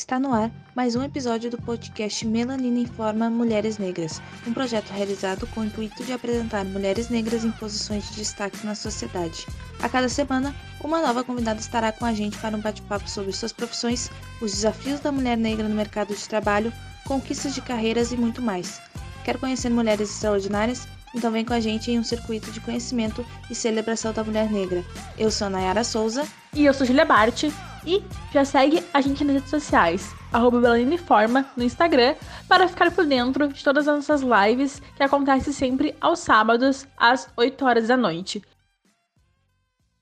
[0.00, 5.46] Está no ar mais um episódio do podcast Melanina Informa Mulheres Negras, um projeto realizado
[5.48, 9.46] com o intuito de apresentar mulheres negras em posições de destaque na sociedade.
[9.82, 13.52] A cada semana, uma nova convidada estará com a gente para um bate-papo sobre suas
[13.52, 14.10] profissões,
[14.40, 16.72] os desafios da mulher negra no mercado de trabalho,
[17.04, 18.80] conquistas de carreiras e muito mais.
[19.22, 20.88] Quer conhecer mulheres extraordinárias?
[21.14, 24.82] Então vem com a gente em um circuito de conhecimento e celebração da mulher negra.
[25.18, 26.26] Eu sou Nayara Souza.
[26.54, 27.44] E eu sou Julia Bart.
[27.86, 32.14] E já segue a gente nas redes sociais, arroba no Instagram,
[32.46, 37.32] para ficar por dentro de todas as nossas lives que acontecem sempre aos sábados, às
[37.36, 38.42] 8 horas da noite.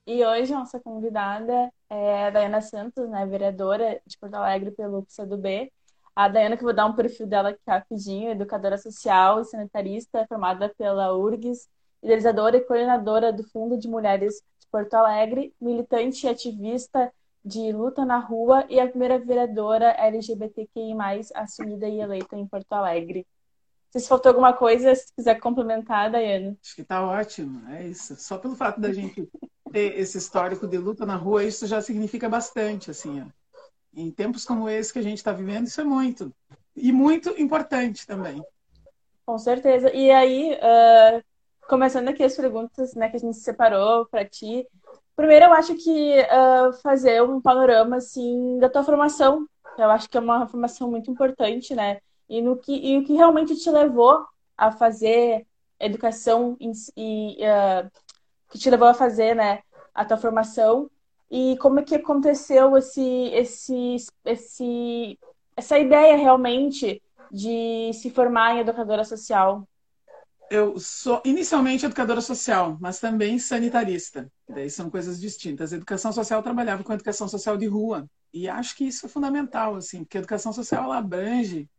[0.05, 5.71] E hoje nossa convidada é a Dayana Santos, né, vereadora de Porto Alegre pelo PCdoB.
[6.15, 10.25] A Dayana, que eu vou dar um perfil dela aqui rapidinho, educadora social e sanitarista,
[10.27, 11.69] formada pela URGS,
[12.03, 17.09] idealizadora e coordenadora do Fundo de Mulheres de Porto Alegre, militante e ativista
[17.43, 20.93] de luta na rua e a primeira vereadora LGBTQI+,
[21.33, 23.25] assumida e eleita em Porto Alegre.
[23.91, 26.57] Se faltou alguma coisa, se quiser complementar, Dayane.
[26.63, 28.15] Acho que está ótimo, é isso.
[28.17, 29.27] Só pelo fato da gente
[29.71, 33.25] ter esse histórico de luta na rua, isso já significa bastante, assim, ó.
[33.91, 36.31] Em tempos como esse que a gente está vivendo, isso é muito.
[36.75, 38.43] E muito importante também.
[39.25, 39.91] Com certeza.
[39.91, 41.23] E aí, uh,
[41.67, 44.67] começando aqui as perguntas né, que a gente separou para ti,
[45.19, 49.45] Primeiro, eu acho que uh, fazer um panorama assim da tua formação,
[49.77, 51.99] eu acho que é uma formação muito importante, né?
[52.29, 54.25] E no que e o que realmente te levou
[54.57, 55.45] a fazer
[55.77, 56.55] educação
[56.95, 57.91] e uh,
[58.49, 59.61] que te levou a fazer, né,
[59.93, 60.89] a tua formação
[61.29, 63.03] e como é que aconteceu esse
[63.33, 65.19] esse esse
[65.57, 69.67] essa ideia realmente de se formar em educadora social?
[70.49, 74.31] Eu sou inicialmente educadora social, mas também sanitarista.
[74.47, 75.71] Daí são coisas distintas.
[75.71, 79.75] Educação social eu trabalhava com educação social de rua e acho que isso é fundamental,
[79.75, 81.69] assim, porque a educação social ela abrange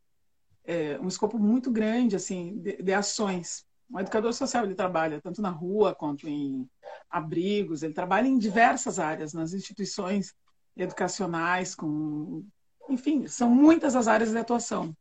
[0.64, 3.64] é, um escopo muito grande, assim, de, de ações.
[3.90, 6.68] Um educador social ele trabalha tanto na rua quanto em
[7.10, 7.82] abrigos.
[7.82, 10.32] Ele trabalha em diversas áreas, nas instituições
[10.76, 12.44] educacionais, com,
[12.88, 14.96] enfim, são muitas as áreas de atuação.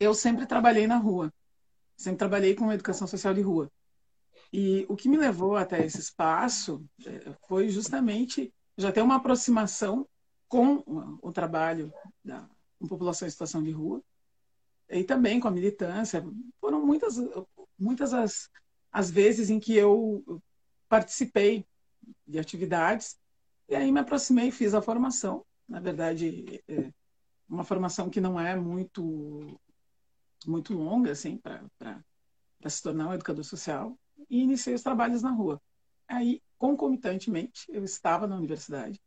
[0.00, 1.32] Eu sempre trabalhei na rua
[2.02, 3.70] sempre trabalhei com educação social de rua.
[4.52, 10.06] E o que me levou até esse espaço é, foi justamente já ter uma aproximação
[10.48, 10.82] com
[11.22, 11.92] o trabalho
[12.22, 12.46] da
[12.86, 14.02] população em situação de rua
[14.90, 16.22] e também com a militância.
[16.60, 17.16] Foram muitas,
[17.78, 18.50] muitas as,
[18.90, 20.42] as vezes em que eu
[20.88, 21.64] participei
[22.26, 23.16] de atividades
[23.68, 25.46] e aí me aproximei e fiz a formação.
[25.66, 26.92] Na verdade, é
[27.48, 29.58] uma formação que não é muito
[30.48, 32.00] muito longa, assim, para
[32.68, 33.98] se tornar um educador social,
[34.28, 35.60] e iniciei os trabalhos na rua.
[36.08, 39.00] Aí, concomitantemente, eu estava na universidade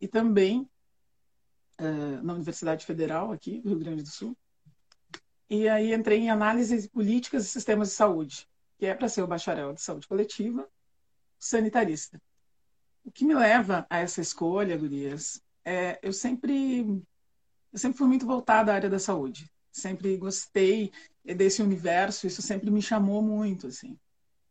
[0.00, 0.68] e também
[1.80, 4.36] uh, na Universidade Federal, aqui do Rio Grande do Sul.
[5.48, 8.48] E aí entrei em análise de políticas e sistemas de saúde,
[8.78, 10.68] que é para ser o bacharel de saúde coletiva,
[11.38, 12.20] sanitarista.
[13.04, 16.80] O que me leva a essa escolha, Gurias, é eu sempre
[17.72, 20.92] eu sempre fui muito voltada à área da saúde sempre gostei
[21.24, 23.98] desse universo, isso sempre me chamou muito, assim.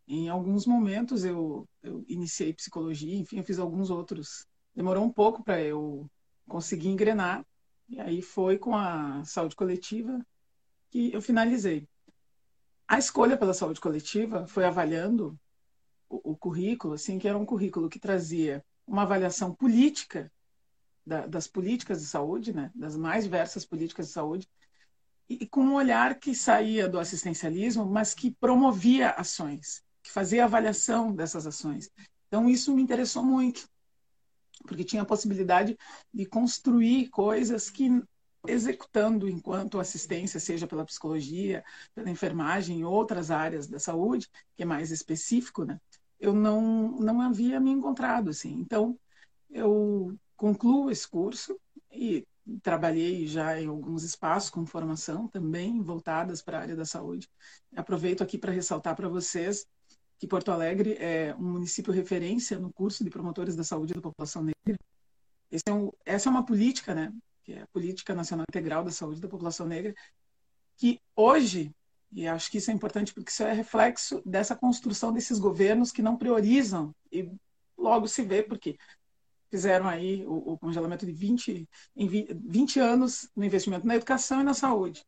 [0.08, 4.46] Em alguns momentos eu, eu iniciei psicologia, enfim, eu fiz alguns outros.
[4.76, 6.10] Demorou um pouco para eu
[6.48, 7.46] conseguir engrenar,
[7.88, 10.26] e aí foi com a saúde coletiva
[10.90, 11.88] que eu finalizei.
[12.88, 15.40] A escolha pela saúde coletiva foi avaliando
[16.10, 20.32] o, o currículo, assim, que era um currículo que trazia uma avaliação política
[21.06, 24.50] da, das políticas de saúde, né, das mais diversas políticas de saúde,
[25.40, 31.14] e com um olhar que saía do assistencialismo, mas que promovia ações, que fazia avaliação
[31.14, 31.90] dessas ações.
[32.28, 33.68] Então, isso me interessou muito,
[34.66, 35.78] porque tinha a possibilidade
[36.14, 38.02] de construir coisas que,
[38.48, 41.64] executando enquanto assistência, seja pela psicologia,
[41.94, 45.80] pela enfermagem, em outras áreas da saúde, que é mais específico, né?
[46.22, 48.30] eu não, não havia me encontrado.
[48.30, 48.54] Assim.
[48.60, 48.98] Então,
[49.50, 51.60] eu concluo esse curso
[51.92, 52.26] e
[52.62, 57.30] trabalhei já em alguns espaços com formação também voltadas para a área da saúde.
[57.76, 59.66] Aproveito aqui para ressaltar para vocês
[60.18, 64.44] que Porto Alegre é um município referência no curso de promotores da saúde da população
[64.44, 64.80] negra.
[65.66, 67.12] É um, essa é uma política, né,
[67.44, 69.94] que é a Política Nacional Integral da Saúde da População Negra,
[70.78, 71.72] que hoje,
[72.12, 76.02] e acho que isso é importante porque isso é reflexo dessa construção desses governos que
[76.02, 77.30] não priorizam e
[77.78, 78.78] logo se vê porque
[79.52, 84.46] fizeram aí o, o congelamento de 20, em 20 anos no investimento na educação e
[84.46, 85.06] na saúde.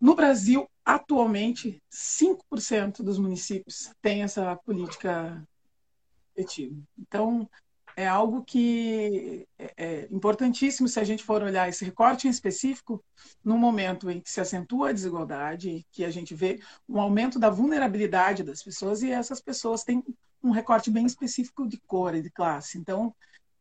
[0.00, 5.42] No Brasil, atualmente, 5% dos municípios têm essa política
[6.36, 6.76] efetiva.
[6.98, 7.48] Então,
[7.96, 13.02] é algo que é, é importantíssimo se a gente for olhar esse recorte em específico
[13.42, 17.50] no momento em que se acentua a desigualdade, que a gente vê um aumento da
[17.50, 20.02] vulnerabilidade das pessoas e essas pessoas têm
[20.44, 22.78] um recorte bem específico de cor e de classe.
[22.78, 23.14] Então,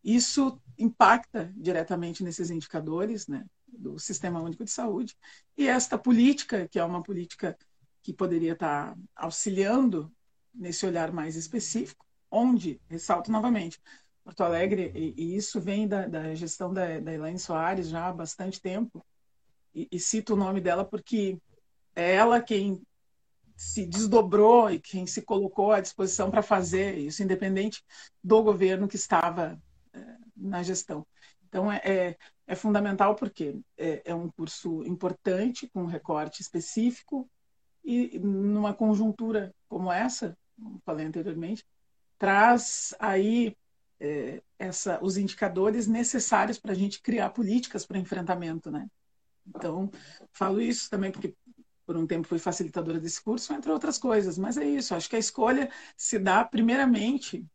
[0.03, 5.15] isso impacta diretamente nesses indicadores né, do Sistema Único de Saúde.
[5.57, 7.57] E esta política, que é uma política
[8.01, 10.11] que poderia estar auxiliando
[10.53, 13.79] nesse olhar mais específico, onde, ressalto novamente,
[14.23, 18.13] Porto Alegre, e, e isso vem da, da gestão da, da, Elaine Soares já há
[18.13, 19.05] bastante tempo,
[19.73, 21.37] e, e cito o nome dela porque
[21.95, 22.81] é ela quem
[23.55, 27.83] se desdobrou e quem se colocou à disposição para fazer isso, independente
[28.23, 29.61] do governo que estava
[29.93, 29.99] é,
[30.35, 31.05] na gestão.
[31.47, 32.17] Então, é, é,
[32.47, 37.29] é fundamental porque é, é, um curso importante, com recorte específico,
[37.83, 41.65] e numa conjuntura como essa, como falei anteriormente,
[42.17, 43.55] traz aí
[43.99, 48.87] é, essa, os indicadores necessários para a gente criar políticas para enfrentamento, né?
[49.45, 49.91] Então,
[50.31, 51.35] falo isso também porque
[51.85, 54.37] por um tempo fui facilitadora desse curso, entre outras coisas.
[54.37, 57.45] Mas é isso, acho que a escolha se dá primeiramente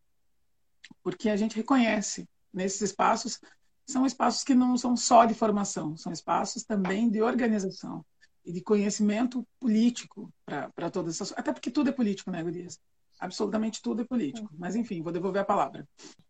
[1.02, 3.40] porque a gente reconhece nesses espaços
[3.86, 8.04] são espaços que não são só de formação, são espaços também de organização
[8.44, 12.78] e de conhecimento político para todas essas até porque tudo é político, né, Gurias?
[13.18, 14.50] Absolutamente tudo é político.
[14.58, 15.88] Mas enfim, vou devolver a palavra.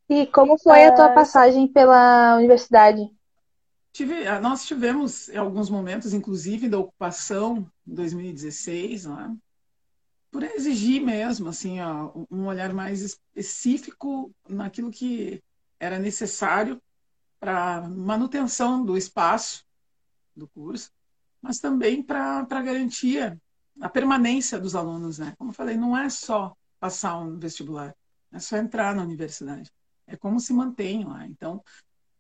[0.09, 3.03] E como foi a tua passagem pela universidade?
[3.99, 9.37] Tive, ah, nós tivemos em alguns momentos, inclusive da ocupação em 2016, né?
[10.31, 15.43] por exigir mesmo assim ó, um olhar mais específico naquilo que
[15.81, 16.81] era necessário
[17.41, 19.67] para manutenção do espaço
[20.37, 20.93] do curso,
[21.43, 23.37] mas também para garantia
[23.81, 25.35] a permanência dos alunos, né?
[25.37, 27.93] Como eu falei, não é só passar um vestibular,
[28.31, 29.73] é só entrar na universidade,
[30.07, 31.27] é como se mantém lá.
[31.27, 31.61] Então,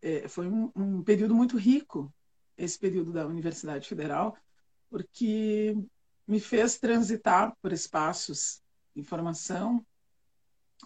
[0.02, 2.12] é, foi um, um período muito rico
[2.58, 4.36] esse período da Universidade Federal,
[4.90, 5.76] porque
[6.26, 8.60] me fez transitar por espaços
[8.94, 9.84] de formação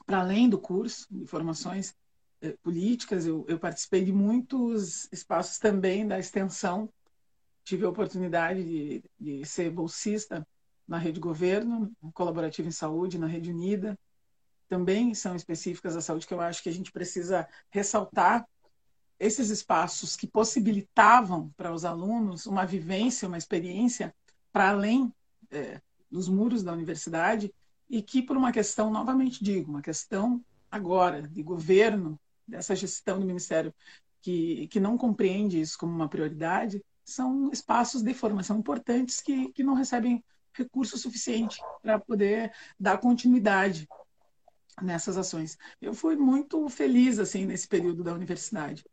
[0.07, 1.95] para além do curso, de formações
[2.41, 3.27] eh, políticas.
[3.27, 6.89] Eu, eu, participei de muitos espaços também da extensão.
[7.65, 10.47] Tive a oportunidade de, de ser bolsista
[10.87, 13.99] na Rede Governo, colaborativa em saúde, na Rede Unida.
[14.69, 18.47] Também são específicas da saúde que eu acho que a gente precisa ressaltar
[19.23, 24.13] esses espaços que possibilitavam para os alunos uma vivência, uma experiência
[24.53, 25.15] para além
[25.49, 25.81] é,
[26.11, 27.55] dos muros da universidade
[27.89, 33.25] e que, por uma questão, novamente digo, uma questão agora de governo, dessa gestão do
[33.25, 33.73] Ministério
[34.21, 39.63] que, que não compreende isso como uma prioridade, são espaços de formação importantes que, que
[39.63, 43.87] não recebem recurso suficiente para poder dar continuidade
[44.83, 45.57] nessas ações.
[45.81, 48.85] Eu fui muito feliz assim nesse período da universidade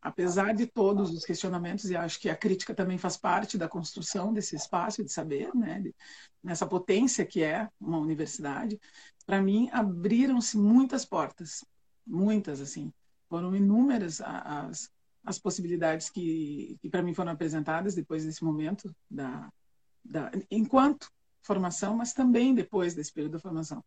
[0.00, 4.32] apesar de todos os questionamentos, e acho que a crítica também faz parte da construção
[4.32, 5.82] desse espaço de saber, né,
[6.42, 8.80] nessa potência que é uma universidade,
[9.24, 11.64] para mim abriram-se muitas portas,
[12.06, 12.92] muitas assim,
[13.28, 14.90] foram inúmeras as,
[15.24, 19.52] as possibilidades que, que para mim foram apresentadas depois desse momento da,
[20.04, 21.10] da enquanto
[21.42, 23.84] formação, mas também depois desse período da formação.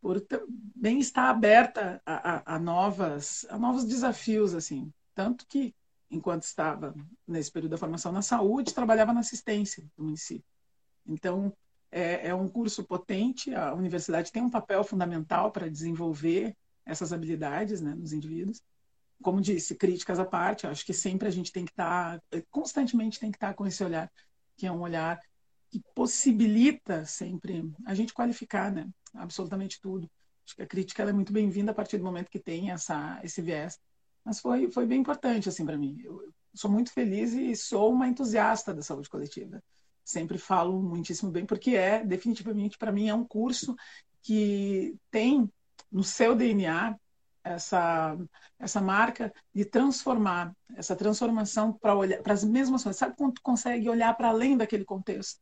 [0.00, 5.74] Por também estar aberta a, a, a, novas a novos desafios assim tanto que,
[6.10, 6.94] enquanto estava
[7.26, 10.44] nesse período da formação na saúde, trabalhava na assistência do município.
[11.06, 11.52] Então,
[11.90, 17.80] é, é um curso potente, a universidade tem um papel fundamental para desenvolver essas habilidades
[17.80, 18.60] né, nos indivíduos.
[19.22, 23.20] Como disse, críticas à parte, acho que sempre a gente tem que estar, tá, constantemente
[23.20, 24.10] tem que estar tá com esse olhar,
[24.56, 25.20] que é um olhar
[25.70, 30.10] que possibilita sempre a gente qualificar né, absolutamente tudo.
[30.44, 33.40] Acho que a crítica é muito bem-vinda a partir do momento que tem essa, esse
[33.40, 33.78] viés
[34.24, 36.00] mas foi, foi bem importante assim para mim.
[36.02, 39.62] Eu, sou muito feliz e sou uma entusiasta da saúde coletiva.
[40.04, 43.74] Sempre falo muitíssimo bem, porque é, definitivamente, para mim, é um curso
[44.22, 45.50] que tem
[45.90, 46.96] no seu DNA
[47.42, 48.16] essa,
[48.58, 52.98] essa marca de transformar, essa transformação para olhar para as mesmas coisas.
[52.98, 55.40] Sabe quando tu consegue olhar para além daquele contexto?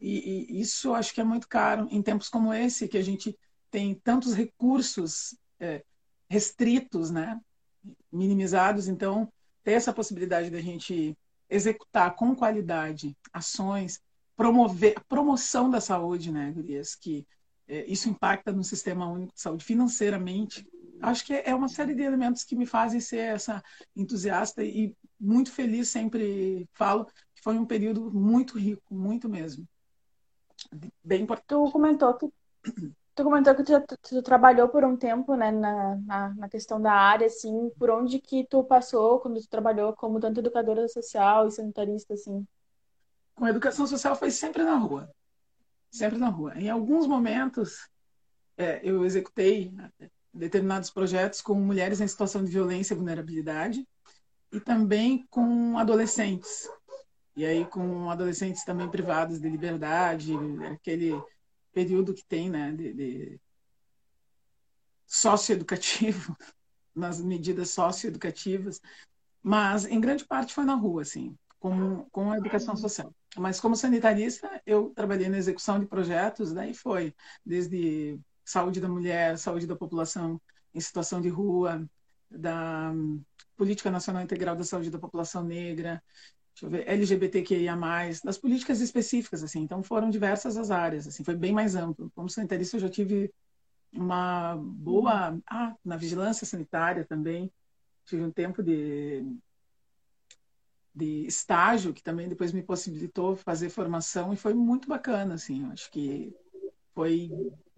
[0.00, 3.02] E, e, isso eu acho que é muito caro em tempos como esse, que a
[3.02, 3.36] gente
[3.70, 5.84] tem tantos recursos é,
[6.28, 7.40] restritos, né?
[8.10, 9.30] Minimizados, então
[9.62, 11.16] ter essa possibilidade da gente
[11.48, 14.00] executar com qualidade ações,
[14.36, 17.26] promover a promoção da saúde, né, Gurias, que
[17.68, 20.66] é, isso impacta no sistema único de saúde financeiramente.
[21.00, 23.62] Acho que é uma série de elementos que me fazem ser essa
[23.94, 29.66] entusiasta e muito feliz, sempre falo que foi um período muito rico, muito mesmo.
[31.02, 31.48] Bem importante.
[31.48, 32.30] Tu comentou que
[33.14, 36.80] Tu comentou que tu, tu, tu, trabalhou por um tempo, né, na, na, na, questão
[36.80, 41.46] da área, assim, por onde que tu passou quando tu trabalhou como tanto educadora social
[41.46, 42.46] e sanitarista, assim?
[43.34, 45.10] Com a educação social foi sempre na rua,
[45.90, 46.54] sempre na rua.
[46.56, 47.86] Em alguns momentos,
[48.56, 49.74] é, eu executei
[50.32, 53.86] determinados projetos com mulheres em situação de violência e vulnerabilidade
[54.50, 56.68] e também com adolescentes.
[57.36, 60.34] E aí com adolescentes também privados de liberdade,
[60.72, 61.12] aquele
[61.72, 63.40] período que tem, né, de, de
[65.06, 66.36] socioeducativo,
[66.94, 68.80] nas medidas socioeducativas,
[69.42, 73.12] mas em grande parte foi na rua, assim, com, com a educação social.
[73.36, 77.14] Mas como sanitarista, eu trabalhei na execução de projetos, daí foi
[77.44, 80.40] desde saúde da mulher, saúde da população
[80.74, 81.88] em situação de rua,
[82.30, 82.92] da
[83.56, 86.02] Política Nacional Integral da Saúde da População Negra,
[86.52, 87.76] deixa eu ver, LGBTQIA+,
[88.24, 89.60] das políticas específicas, assim.
[89.60, 92.10] Então, foram diversas as áreas, assim, foi bem mais amplo.
[92.14, 93.32] Como sanitarista, eu já tive
[93.92, 95.38] uma boa...
[95.46, 97.50] Ah, na vigilância sanitária também,
[98.04, 99.24] tive um tempo de,
[100.94, 105.90] de estágio, que também depois me possibilitou fazer formação, e foi muito bacana, assim, acho
[105.90, 106.34] que
[106.94, 107.30] foi,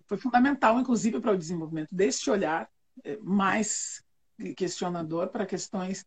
[0.06, 2.68] foi fundamental, inclusive, para o desenvolvimento deste olhar
[3.04, 4.02] é, mais
[4.56, 6.04] questionador para questões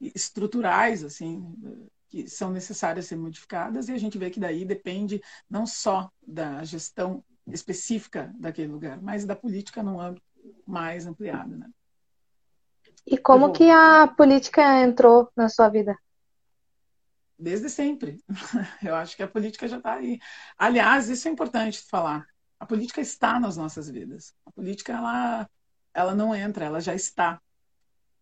[0.00, 1.54] estruturais, assim,
[2.10, 6.62] que são necessárias ser modificadas e a gente vê que daí depende não só da
[6.64, 10.26] gestão específica daquele lugar, mas da política num âmbito
[10.66, 11.70] mais ampliado, né?
[13.06, 15.96] E como que a política entrou na sua vida?
[17.38, 18.22] Desde sempre.
[18.82, 20.18] Eu acho que a política já está aí.
[20.58, 22.26] Aliás, isso é importante falar.
[22.58, 24.34] A política está nas nossas vidas.
[24.44, 25.48] A política ela,
[25.94, 27.40] ela não entra, ela já está.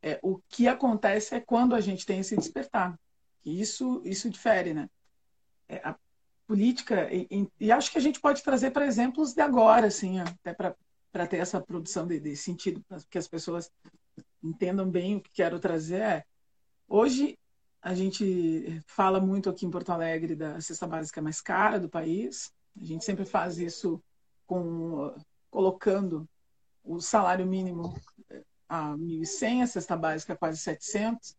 [0.00, 2.96] É, o que acontece é quando a gente tem esse despertar.
[3.44, 4.88] E isso, isso difere, né?
[5.68, 5.96] É, a
[6.46, 10.54] política, e, e, acho que a gente pode trazer para exemplos de agora, assim, até
[10.54, 13.70] para ter essa produção de, de sentido, que as pessoas
[14.42, 16.00] entendam bem o que quero trazer.
[16.00, 16.24] É,
[16.88, 17.38] hoje,
[17.82, 22.50] a gente fala muito aqui em Porto Alegre da cesta básica mais cara do país.
[22.80, 24.02] A gente sempre faz isso
[24.46, 25.14] com
[25.50, 26.28] colocando
[26.82, 27.94] o salário mínimo
[28.68, 31.36] a 1.100, a cesta básica quase 700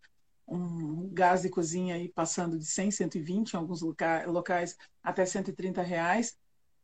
[0.50, 6.38] um gás de cozinha aí passando de 100, 120 em alguns locais até 130 reais.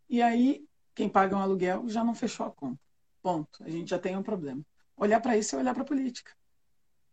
[0.08, 2.80] E aí, quem paga um aluguel já não fechou a conta.
[3.22, 3.64] Ponto.
[3.64, 4.64] A gente já tem um problema.
[4.96, 6.32] Olhar para isso é olhar para a política.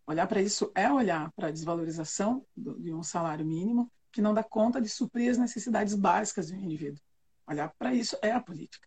[0.07, 4.43] Olhar para isso é olhar para a desvalorização de um salário mínimo que não dá
[4.43, 7.01] conta de suprir as necessidades básicas do indivíduo.
[7.47, 8.87] Olhar para isso é a política.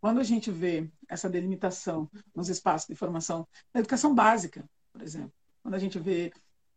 [0.00, 5.32] Quando a gente vê essa delimitação nos espaços de formação, na educação básica, por exemplo,
[5.62, 6.32] quando a gente vê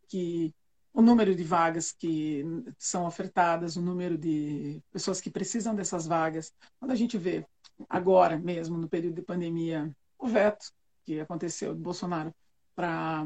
[0.09, 0.53] que
[0.93, 2.43] o número de vagas que
[2.77, 6.53] são ofertadas, o número de pessoas que precisam dessas vagas.
[6.79, 7.45] Quando a gente vê
[7.87, 10.73] agora mesmo, no período de pandemia, o veto
[11.05, 12.33] que aconteceu do Bolsonaro
[12.75, 13.25] para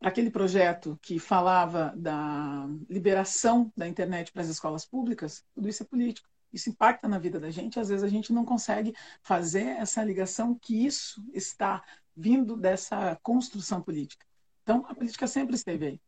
[0.00, 5.86] aquele projeto que falava da liberação da internet para as escolas públicas, tudo isso é
[5.86, 6.28] político.
[6.52, 7.78] Isso impacta na vida da gente.
[7.78, 11.84] Às vezes a gente não consegue fazer essa ligação que isso está
[12.16, 14.26] vindo dessa construção política.
[14.70, 16.00] Então, a política sempre esteve aí.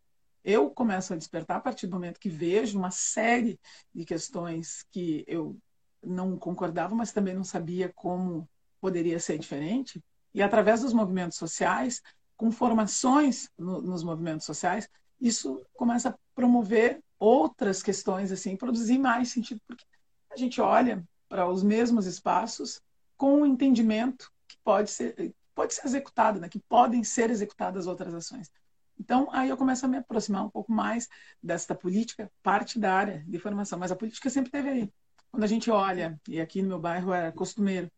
[0.45, 3.59] Eu começo a despertar a partir do momento que vejo uma série
[3.92, 5.59] de questões que eu
[6.00, 8.49] não concordava, mas também não sabia como
[8.81, 10.00] poderia ser diferente.
[10.33, 12.00] E através dos movimentos sociais,
[12.37, 14.88] com formações no, nos movimentos sociais,
[15.21, 19.85] isso começa a promover outras questões, assim, produzir mais sentido, porque
[20.31, 22.81] a gente olha para os mesmos espaços
[23.16, 26.49] com um entendimento que pode ser pode ser executado, né?
[26.49, 28.50] que podem ser executadas outras ações.
[28.99, 31.09] Então, aí eu começo a me aproximar um pouco mais
[31.42, 33.78] desta política partidária de formação.
[33.78, 34.92] Mas a política sempre teve aí.
[35.30, 37.90] Quando a gente olha, e aqui no meu bairro era costumeiro,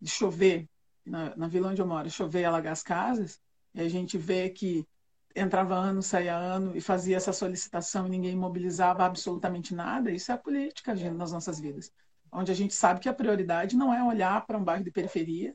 [0.00, 0.68] de chover,
[1.04, 3.40] na, na vila onde eu moro, chover e alagar as casas,
[3.74, 4.86] e a gente vê que
[5.34, 10.34] entrava ano, saía ano e fazia essa solicitação e ninguém mobilizava absolutamente nada, isso é
[10.34, 11.92] a política agindo nas nossas vidas.
[12.32, 15.54] Onde a gente sabe que a prioridade não é olhar para um bairro de periferia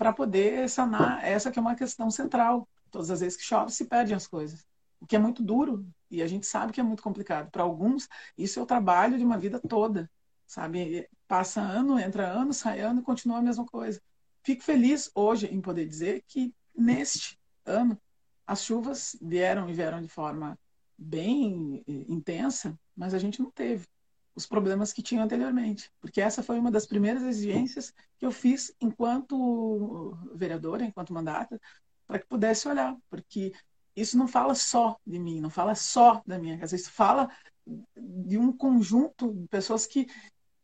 [0.00, 2.66] para poder sanar essa que é uma questão central.
[2.90, 4.66] Todas as vezes que chove, se perdem as coisas.
[4.98, 7.50] O que é muito duro e a gente sabe que é muito complicado.
[7.50, 10.10] Para alguns, isso é o trabalho de uma vida toda,
[10.46, 11.06] sabe?
[11.28, 14.00] Passa ano, entra ano, sai ano e continua a mesma coisa.
[14.42, 18.00] Fico feliz hoje em poder dizer que neste ano
[18.46, 20.58] as chuvas vieram e vieram de forma
[20.96, 23.86] bem eh, intensa, mas a gente não teve
[24.40, 28.74] os problemas que tinham anteriormente, porque essa foi uma das primeiras exigências que eu fiz
[28.80, 31.60] enquanto vereadora, enquanto mandata,
[32.06, 33.52] para que pudesse olhar, porque
[33.94, 37.30] isso não fala só de mim, não fala só da minha casa, isso fala
[37.96, 40.06] de um conjunto de pessoas que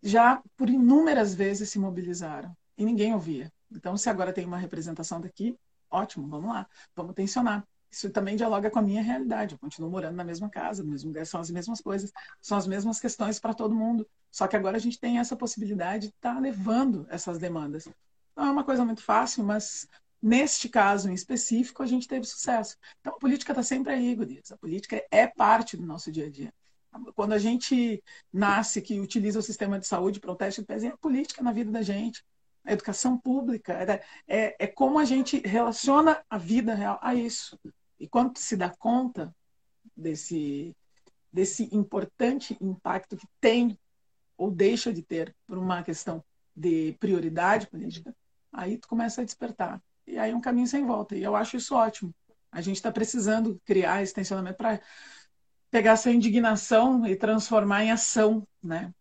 [0.02, 2.56] já por inúmeras vezes se mobilizaram.
[2.78, 3.52] E ninguém ouvia.
[3.71, 5.56] Então, se agora tem uma representação daqui,
[5.90, 7.66] ótimo, vamos lá, vamos tensionar.
[7.97, 9.55] Isso também dialoga com a minha realidade.
[9.55, 12.12] Eu continuo morando na mesma casa, no mesmo lugar, são as mesmas coisas,
[12.43, 14.07] são as mesmas questões para todo mundo.
[14.31, 17.88] Só que agora a gente tem essa possibilidade de estar tá levando essas demandas.
[18.37, 19.88] Não é uma coisa muito fácil, mas
[20.21, 22.76] neste caso em específico a gente teve sucesso.
[23.00, 24.53] Então a política está sempre aí, Gurias.
[24.53, 26.53] A política é parte do nosso dia a dia.
[27.15, 30.21] Quando a gente nasce, que utiliza o sistema de saúde
[30.67, 32.23] pezinho, é política na vida da gente.
[32.62, 37.59] A educação pública é, é, é como a gente relaciona a vida real a isso.
[37.99, 39.35] E quando se dá conta
[39.97, 40.76] desse,
[41.33, 43.79] desse importante impacto que tem
[44.37, 46.23] ou deixa de ter por uma questão
[46.55, 48.15] de prioridade política,
[48.53, 49.83] aí tu começa a despertar.
[50.07, 51.17] E aí é um caminho sem volta.
[51.17, 52.15] E eu acho isso ótimo.
[52.50, 54.81] A gente está precisando criar esse tensionamento para
[55.71, 58.95] pegar essa indignação e transformar em ação, né?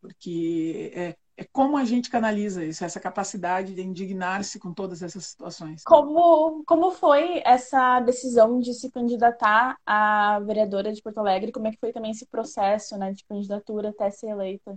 [0.00, 5.24] Porque é, é como a gente canaliza isso, essa capacidade de indignar-se com todas essas
[5.24, 5.84] situações.
[5.84, 11.52] Como, como foi essa decisão de se candidatar a vereadora de Porto Alegre?
[11.52, 14.76] Como é que foi também esse processo né, de candidatura até ser eleita?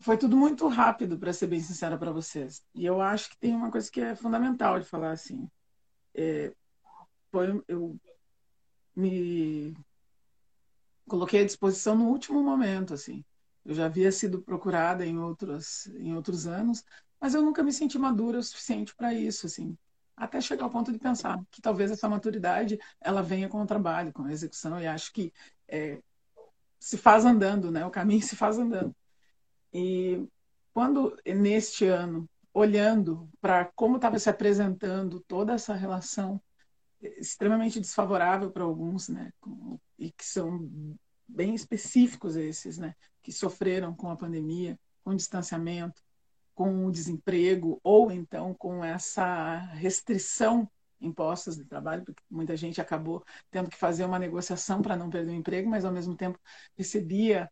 [0.00, 2.60] Foi tudo muito rápido, para ser bem sincera para vocês.
[2.74, 5.48] E eu acho que tem uma coisa que é fundamental de falar assim.
[6.12, 6.52] É,
[7.30, 7.96] foi, eu
[8.96, 9.76] me
[11.08, 13.24] coloquei à disposição no último momento, assim.
[13.64, 16.84] Eu já havia sido procurada em outros, em outros anos,
[17.20, 19.76] mas eu nunca me senti madura o suficiente para isso, assim.
[20.16, 24.12] Até chegar ao ponto de pensar que talvez essa maturidade ela venha com o trabalho,
[24.12, 25.32] com a execução, e acho que
[25.68, 26.00] é,
[26.78, 27.84] se faz andando, né?
[27.84, 28.94] O caminho se faz andando.
[29.72, 30.26] E
[30.72, 36.40] quando neste ano, olhando para como estava se apresentando toda essa relação
[37.00, 39.32] extremamente desfavorável para alguns, né?
[39.98, 40.68] E que são
[41.30, 42.94] bem específicos esses, né?
[43.22, 46.02] Que sofreram com a pandemia, com o distanciamento,
[46.54, 50.68] com o desemprego ou então com essa restrição
[51.00, 55.32] impostas de trabalho, porque muita gente acabou tendo que fazer uma negociação para não perder
[55.32, 56.38] o emprego, mas ao mesmo tempo
[56.76, 57.50] recebia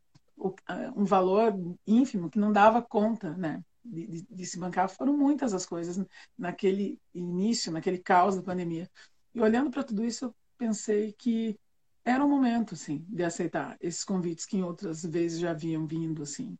[0.94, 1.54] um valor
[1.86, 3.64] ínfimo que não dava conta, né?
[3.84, 6.04] De, de, de, se bancar foram muitas as coisas
[6.36, 8.88] naquele início, naquele caos da pandemia.
[9.34, 11.58] E olhando para tudo isso, eu pensei que
[12.08, 16.22] era o momento, assim, de aceitar esses convites que em outras vezes já haviam vindo,
[16.22, 16.58] assim.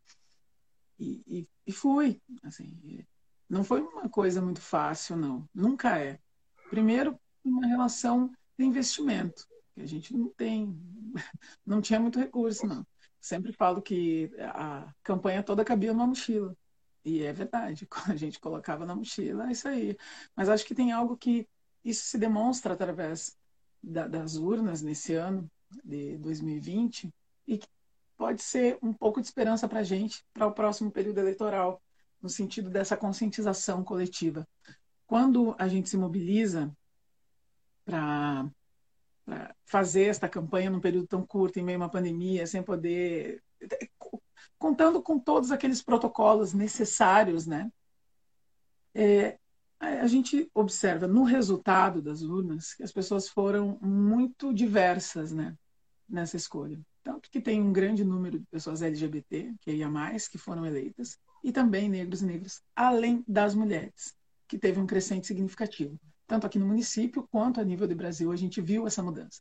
[0.98, 3.06] E, e, e fui, assim.
[3.48, 5.48] Não foi uma coisa muito fácil, não.
[5.54, 6.20] Nunca é.
[6.68, 10.78] Primeiro, uma relação de investimento, que a gente não tem,
[11.64, 12.86] não tinha muito recurso, não.
[13.18, 16.54] Sempre falo que a campanha toda cabia numa mochila.
[17.02, 19.96] E é verdade, quando a gente colocava na mochila, é isso aí.
[20.36, 21.48] Mas acho que tem algo que
[21.82, 23.37] isso se demonstra através
[23.88, 25.50] da, das urnas nesse ano
[25.84, 27.12] de 2020
[27.46, 27.68] e que
[28.16, 31.80] pode ser um pouco de esperança para a gente para o próximo período eleitoral,
[32.20, 34.46] no sentido dessa conscientização coletiva.
[35.06, 36.70] Quando a gente se mobiliza
[37.84, 38.50] para
[39.64, 43.42] fazer esta campanha num período tão curto, em meio a uma pandemia, sem poder.
[44.58, 47.70] contando com todos aqueles protocolos necessários, né?
[48.94, 49.37] É,
[49.80, 55.56] a gente observa no resultado das urnas que as pessoas foram muito diversas né,
[56.08, 56.80] nessa escolha.
[57.02, 61.18] Tanto que tem um grande número de pessoas LGBT, que ia mais, que foram eleitas,
[61.42, 64.14] e também negros e negras, além das mulheres,
[64.48, 65.98] que teve um crescente significativo.
[66.26, 69.40] Tanto aqui no município quanto a nível do Brasil, a gente viu essa mudança.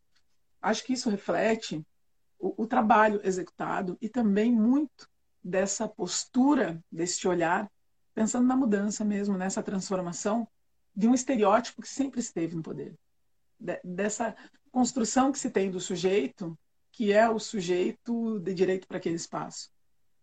[0.61, 1.83] Acho que isso reflete
[2.39, 5.09] o, o trabalho executado e também muito
[5.43, 7.69] dessa postura, deste olhar
[8.17, 10.47] pensando na mudança mesmo, nessa transformação
[10.95, 12.97] de um estereótipo que sempre esteve no poder.
[13.83, 14.35] dessa
[14.71, 16.57] construção que se tem do sujeito,
[16.91, 19.69] que é o sujeito de direito para aquele espaço.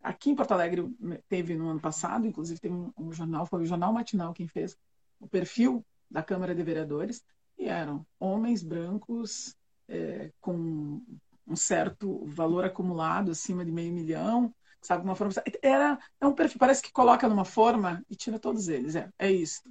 [0.03, 0.93] Aqui em Porto Alegre
[1.29, 4.77] teve no ano passado, inclusive teve um, jornal, foi o Jornal Matinal quem fez
[5.21, 7.25] o perfil da Câmara de Vereadores,
[7.57, 9.55] e eram homens brancos
[9.87, 11.01] é, com
[11.47, 14.53] um certo valor acumulado acima de meio milhão,
[14.85, 15.03] sabe?
[15.03, 15.33] Uma forma.
[15.63, 18.95] Era, é um perfil, parece que coloca numa forma e tira todos eles.
[18.95, 19.63] É, é isso,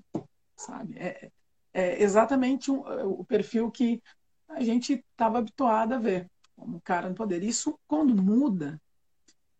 [0.56, 0.98] sabe?
[0.98, 1.32] É,
[1.74, 4.02] é exatamente um, é, o perfil que
[4.50, 7.44] a gente estava habituado a ver como cara no poder.
[7.44, 8.82] Isso, quando muda,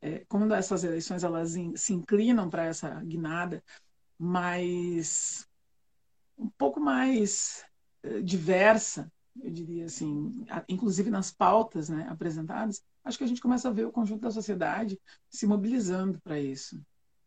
[0.02, 3.64] é, quando essas eleições elas in, se inclinam para essa guinada
[4.18, 5.48] mais
[6.38, 7.64] um pouco mais
[8.02, 9.12] é, diversa,
[9.42, 13.86] eu diria assim, inclusive nas pautas né, apresentadas, acho que a gente começa a ver
[13.86, 16.82] o conjunto da sociedade se mobilizando para isso.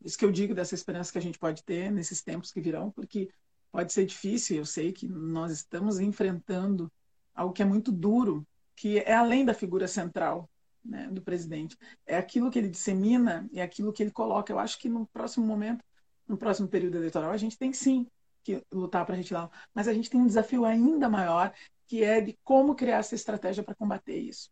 [0.04, 2.90] Isso que eu digo dessa esperança que a gente pode ter nesses tempos que virão,
[2.90, 3.28] porque
[3.70, 6.90] pode ser difícil, eu sei que nós estamos enfrentando
[7.34, 10.48] algo que é muito duro, que é além da figura central
[10.84, 11.76] né, do presidente.
[12.06, 14.52] É aquilo que ele dissemina, é aquilo que ele coloca.
[14.52, 15.84] Eu acho que no próximo momento,
[16.26, 18.06] no próximo período eleitoral, a gente tem sim
[18.42, 21.52] que lutar para retirar, mas a gente tem um desafio ainda maior,
[21.86, 24.50] que é de como criar essa estratégia para combater isso.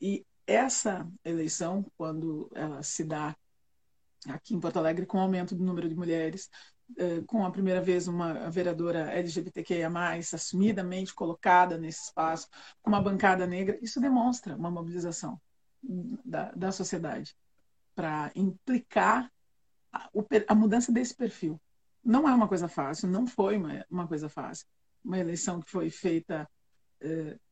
[0.00, 3.36] E essa eleição, quando ela se dá
[4.28, 6.50] aqui em Porto Alegre, com o aumento do número de mulheres,
[6.96, 9.90] eh, com a primeira vez uma vereadora LGBTQIA+,
[10.32, 12.48] assumidamente colocada nesse espaço,
[12.80, 15.40] com uma bancada negra, isso demonstra uma mobilização
[15.82, 17.36] da, da sociedade
[17.94, 19.30] para implicar
[19.92, 20.08] a,
[20.48, 21.60] a, mudança desse perfil.
[22.04, 24.66] Não é uma coisa fácil, não foi uma, uma coisa fácil.
[25.04, 26.48] Uma eleição que foi feita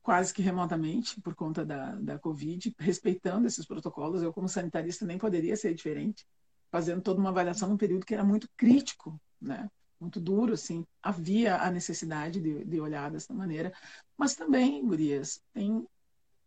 [0.03, 4.23] quase que remotamente por conta da, da Covid, respeitando esses protocolos.
[4.23, 6.27] Eu, como sanitarista, nem poderia ser diferente,
[6.71, 9.69] fazendo toda uma avaliação num período que era muito crítico, né?
[10.01, 10.87] muito duro, assim.
[11.03, 13.73] Havia a necessidade de, de olhar dessa maneira.
[14.17, 15.87] Mas também, Gurias, tem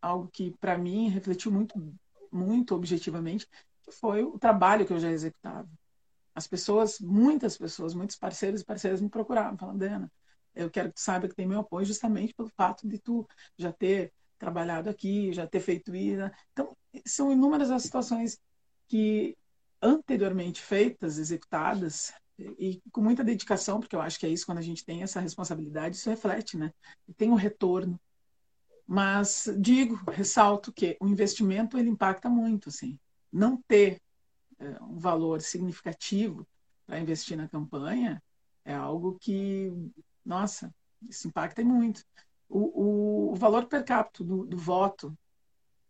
[0.01, 1.73] algo que para mim refletiu muito,
[2.31, 3.47] muito objetivamente,
[3.83, 5.67] que foi o trabalho que eu já executava.
[6.35, 10.11] As pessoas, muitas pessoas, muitos parceiros e parceiras me procuravam, falando, Ana,
[10.57, 13.71] eu quero que tu saiba que tem meu apoio justamente pelo fato de tu já
[13.71, 16.17] ter trabalhado aqui, já ter feito isso.
[16.17, 16.31] Né?
[16.51, 18.39] Então, são inúmeras as situações
[18.87, 19.37] que
[19.81, 24.63] anteriormente feitas, executadas, e com muita dedicação, porque eu acho que é isso quando a
[24.63, 26.71] gente tem essa responsabilidade, isso reflete, né?
[27.07, 27.99] E tem um retorno.
[28.85, 32.97] Mas digo, ressalto que o investimento ele impacta muito, assim.
[33.31, 33.99] Não ter
[34.59, 36.47] é, um valor significativo
[36.85, 38.21] para investir na campanha
[38.63, 39.71] é algo que,
[40.27, 40.73] nossa,
[41.09, 42.03] isso impacta muito.
[42.49, 45.17] O, o, o valor per capita do, do voto,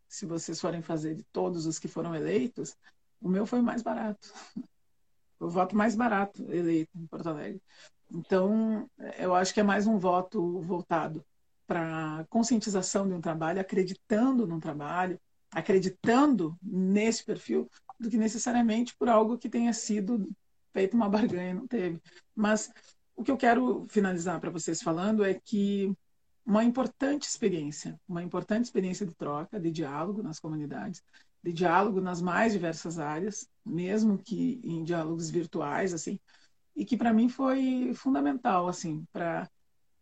[0.07, 2.75] se vocês forem fazer de todos os que foram eleitos,
[3.19, 4.31] o meu foi o mais barato.
[5.39, 7.61] O voto mais barato eleito em Porto Alegre.
[8.11, 11.23] Então, eu acho que é mais um voto voltado
[11.67, 15.19] para conscientização de um trabalho, acreditando no trabalho,
[15.51, 17.69] acreditando nesse perfil,
[17.99, 20.27] do que necessariamente por algo que tenha sido
[20.73, 22.01] feito uma barganha, não teve.
[22.35, 22.71] Mas
[23.17, 25.91] o que eu quero finalizar para vocês falando é que
[26.45, 31.03] uma importante experiência, uma importante experiência de troca, de diálogo nas comunidades,
[31.43, 36.19] de diálogo nas mais diversas áreas, mesmo que em diálogos virtuais, assim,
[36.75, 39.49] e que para mim foi fundamental, assim, para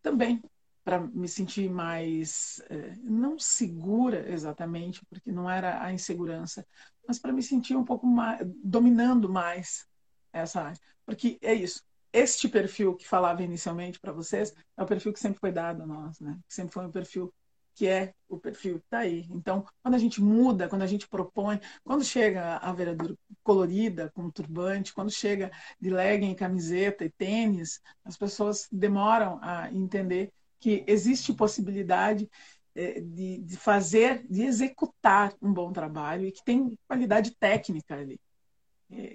[0.03, 0.43] também
[0.83, 6.63] para me sentir mais, é, não segura exatamente, porque não era a insegurança,
[7.07, 9.87] mas para me sentir um pouco mais, dominando mais
[10.31, 10.79] essa área.
[11.03, 11.81] Porque é isso,
[12.15, 15.85] este perfil que falava inicialmente para vocês é o perfil que sempre foi dado a
[15.85, 16.39] nós, né?
[16.47, 17.33] Sempre foi um perfil
[17.75, 19.27] que é o perfil está aí.
[19.29, 24.31] Então, quando a gente muda, quando a gente propõe, quando chega a vereadora colorida, com
[24.31, 31.33] turbante, quando chega de legging, camiseta e tênis, as pessoas demoram a entender que existe
[31.33, 32.29] possibilidade
[32.73, 38.19] é, de, de fazer, de executar um bom trabalho e que tem qualidade técnica ali,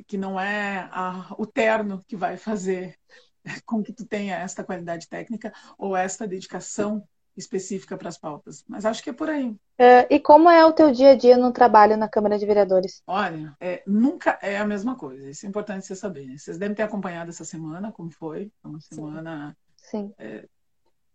[0.06, 2.96] que não é a, o terno que vai fazer
[3.64, 7.02] com que tu tenha esta qualidade técnica ou esta dedicação
[7.36, 8.64] específica para as pautas.
[8.68, 9.56] Mas acho que é por aí.
[9.78, 13.02] É, e como é o teu dia a dia no trabalho na Câmara de Vereadores?
[13.06, 15.30] Olha, é, nunca é a mesma coisa.
[15.30, 16.26] Isso é importante você saber.
[16.26, 16.36] Né?
[16.36, 18.50] Vocês devem ter acompanhado essa semana, como foi.
[18.62, 20.08] Uma semana Sim.
[20.08, 20.14] Sim.
[20.18, 20.46] É,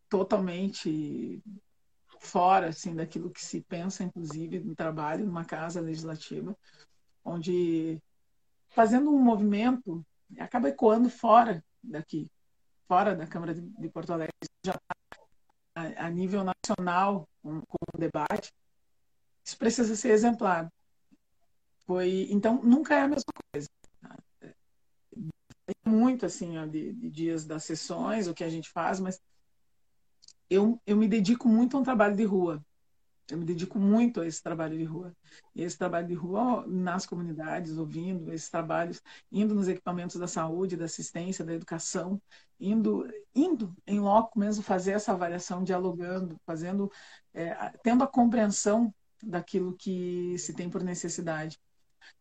[0.09, 1.41] totalmente
[2.19, 6.57] fora assim daquilo que se pensa, inclusive, no trabalho numa casa legislativa,
[7.23, 8.01] onde
[8.75, 10.05] fazendo um movimento
[10.37, 12.29] acaba ecoando fora daqui,
[12.87, 14.33] fora da Câmara de Porto Alegre,
[14.65, 15.21] já está
[15.75, 18.53] a, a, nível nacional com, com o debate.
[19.43, 20.69] Isso precisa ser exemplar.
[21.85, 23.67] Foi, então, nunca é a mesma coisa.
[25.65, 29.21] Tem muito assim ó, de, de dias das sessões, o que a gente faz, mas
[30.49, 32.63] eu, eu me dedico muito a um trabalho de rua.
[33.29, 35.15] Eu me dedico muito a esse trabalho de rua.
[35.55, 40.77] E esse trabalho de rua nas comunidades, ouvindo esses trabalhos, indo nos equipamentos da saúde,
[40.77, 42.21] da assistência, da educação,
[42.59, 46.91] indo, indo em loco mesmo fazer essa avaliação, dialogando, fazendo,
[47.33, 51.59] é, tendo a compreensão daquilo que se tem por necessidade.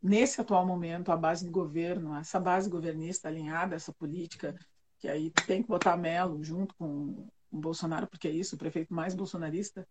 [0.02, 4.54] Nesse atual momento, a base de governo, essa base governista alinhada, essa política,
[4.98, 8.94] que aí tem que botar Melo junto com o Bolsonaro, porque é isso, o prefeito
[8.94, 9.86] mais bolsonarista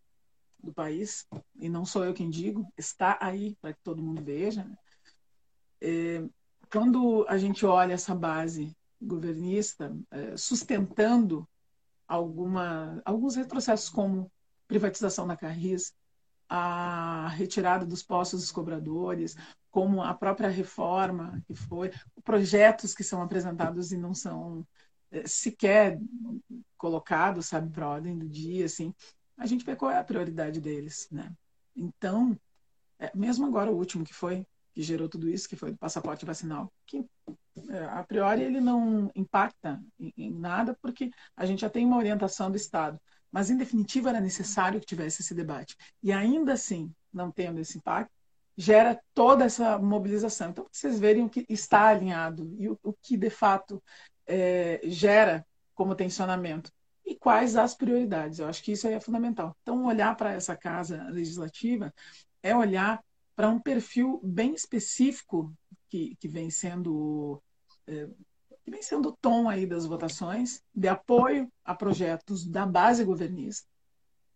[0.63, 4.63] do país, e não sou eu quem digo, está aí para que todo mundo veja.
[4.63, 4.77] Né?
[5.81, 6.23] É,
[6.71, 11.47] quando a gente olha essa base governista é, sustentando
[12.07, 14.31] alguma, alguns retrocessos, como
[14.67, 15.93] privatização da Carris,
[16.47, 19.35] a retirada dos postos dos cobradores,
[19.69, 21.91] como a própria reforma que foi,
[22.23, 24.65] projetos que são apresentados e não são
[25.11, 25.99] é, sequer
[26.77, 28.93] colocados, sabe, para a ordem do dia, assim,
[29.43, 31.29] a gente vê qual é a prioridade deles, né?
[31.75, 32.39] Então,
[32.97, 36.25] é, mesmo agora o último que foi, que gerou tudo isso, que foi o passaporte
[36.25, 37.05] vacinal, que
[37.69, 41.97] é, a priori ele não impacta em, em nada, porque a gente já tem uma
[41.97, 42.97] orientação do Estado.
[43.29, 45.75] Mas, em definitiva, era necessário que tivesse esse debate.
[46.01, 48.13] E ainda assim, não tendo esse impacto,
[48.55, 50.51] gera toda essa mobilização.
[50.51, 53.83] Então, vocês verem o que está alinhado e o, o que, de fato,
[54.25, 56.71] é, gera como tensionamento
[57.05, 58.39] e quais as prioridades.
[58.39, 59.55] Eu acho que isso aí é fundamental.
[59.61, 61.93] Então, olhar para essa casa legislativa
[62.41, 63.03] é olhar
[63.35, 65.53] para um perfil bem específico
[65.89, 67.41] que, que vem sendo
[67.87, 68.07] é,
[68.63, 73.67] que vem sendo o tom aí das votações de apoio a projetos da base governista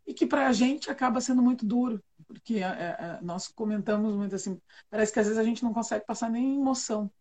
[0.05, 4.35] e que para a gente acaba sendo muito duro, porque é, é, nós comentamos muito
[4.35, 7.11] assim, parece que às vezes a gente não consegue passar nem emoção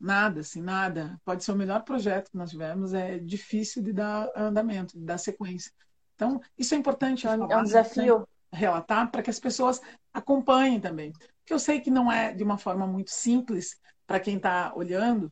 [0.00, 1.20] Nada, assim, nada.
[1.24, 5.18] Pode ser o melhor projeto que nós tivemos, é difícil de dar andamento, de dar
[5.18, 5.72] sequência.
[6.14, 7.26] Então, isso é importante.
[7.26, 8.20] É um desafio.
[8.20, 8.24] Né?
[8.50, 9.80] Relatar para que as pessoas
[10.12, 11.12] acompanhem também.
[11.12, 15.30] Porque eu sei que não é de uma forma muito simples para quem está olhando,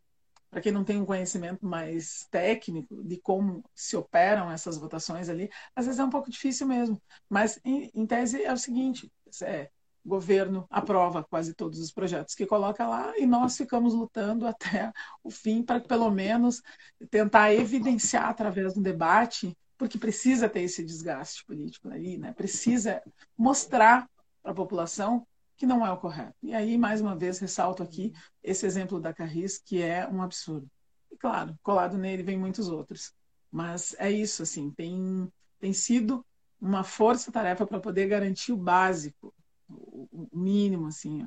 [0.51, 5.51] para quem não tem um conhecimento mais técnico de como se operam essas votações ali,
[5.75, 7.01] às vezes é um pouco difícil mesmo.
[7.29, 9.11] Mas, em, em tese, é o seguinte:
[9.43, 9.71] é,
[10.07, 14.93] o governo aprova quase todos os projetos que coloca lá e nós ficamos lutando até
[15.23, 16.63] o fim para pelo menos
[17.11, 22.33] tentar evidenciar através do debate, porque precisa ter esse desgaste político aí, né?
[22.33, 23.03] Precisa
[23.37, 24.09] mostrar
[24.43, 26.37] para a população que não é o correto.
[26.43, 30.71] E aí, mais uma vez, ressalto aqui esse exemplo da Carris, que é um absurdo.
[31.11, 33.13] E claro, colado nele vem muitos outros.
[33.51, 36.25] Mas é isso, assim, tem, tem sido
[36.61, 39.35] uma força-tarefa para poder garantir o básico,
[39.69, 41.27] o mínimo, assim.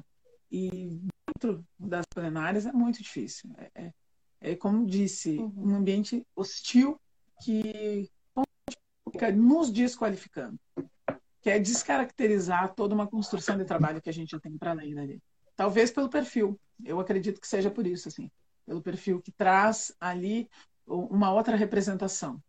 [0.51, 3.49] E dentro das plenárias é muito difícil.
[3.57, 3.93] É, é,
[4.41, 5.53] é como disse, uhum.
[5.71, 6.99] um ambiente hostil
[7.43, 8.09] que
[9.11, 10.59] fica nos desqualificando,
[11.41, 14.93] que é descaracterizar toda uma construção de trabalho que a gente já tem para além
[14.93, 15.21] dali.
[15.55, 18.29] Talvez pelo perfil, eu acredito que seja por isso, assim,
[18.65, 20.49] pelo perfil que traz ali
[20.85, 22.41] uma outra representação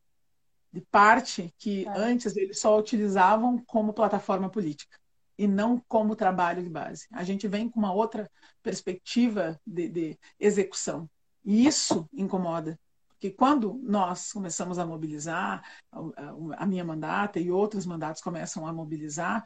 [0.72, 1.90] de parte que é.
[1.96, 4.99] antes eles só utilizavam como plataforma política
[5.40, 7.06] e não como trabalho de base.
[7.10, 8.30] A gente vem com uma outra
[8.62, 11.08] perspectiva de, de execução.
[11.42, 12.78] E isso incomoda.
[13.08, 15.64] Porque quando nós começamos a mobilizar,
[16.58, 19.42] a, minha mandata e outros mandatos começam a mobilizar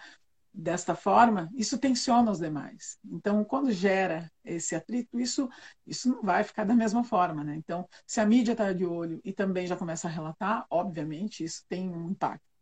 [0.53, 2.99] desta forma, isso tensiona os demais.
[3.05, 5.49] Então, quando gera esse atrito, isso,
[5.87, 7.45] isso não vai ficar da mesma forma.
[7.45, 7.55] Né?
[7.55, 11.65] Então, se a mídia está de olho e também já começa a relatar, obviamente, isso
[11.69, 12.54] tem um impacto.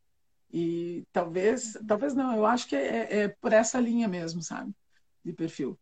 [0.52, 4.72] E talvez, talvez não, eu acho que é, é, por essa linha mesmo, sabe?
[5.24, 5.78] De perfil.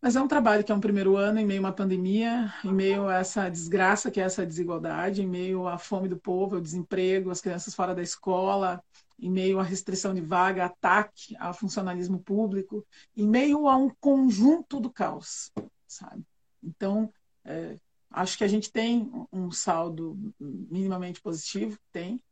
[0.00, 2.72] Mas é um trabalho que é um primeiro ano em meio a uma pandemia, em
[2.72, 6.60] meio a essa desgraça que é essa desigualdade, em meio à fome do povo, ao
[6.60, 8.80] desemprego, as crianças fora da escola,
[9.18, 14.78] em meio à restrição de vaga, ataque ao funcionalismo público, em meio a um conjunto
[14.78, 15.50] do caos,
[15.88, 16.22] sabe?
[16.62, 17.12] Então,
[17.44, 17.76] é,
[18.08, 22.22] acho que a gente tem um saldo minimamente positivo, tem,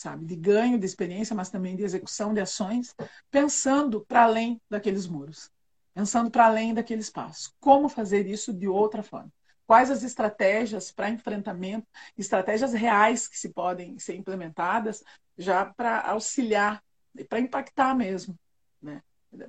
[0.00, 0.24] sabe?
[0.24, 2.94] De ganho de experiência, mas também de execução de ações,
[3.30, 5.50] pensando para além daqueles muros,
[5.92, 7.52] pensando para além daquele espaço.
[7.60, 9.30] Como fazer isso de outra forma?
[9.66, 11.86] Quais as estratégias para enfrentamento,
[12.16, 15.04] estratégias reais que se podem ser implementadas
[15.36, 16.82] já para auxiliar,
[17.28, 18.34] para impactar mesmo,
[18.80, 19.02] né?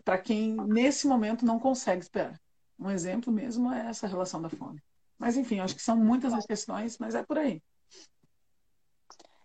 [0.04, 2.40] Para quem nesse momento não consegue esperar.
[2.78, 4.84] Um exemplo mesmo é essa relação da fome.
[5.18, 7.62] Mas enfim, acho que são muitas as questões, mas é por aí.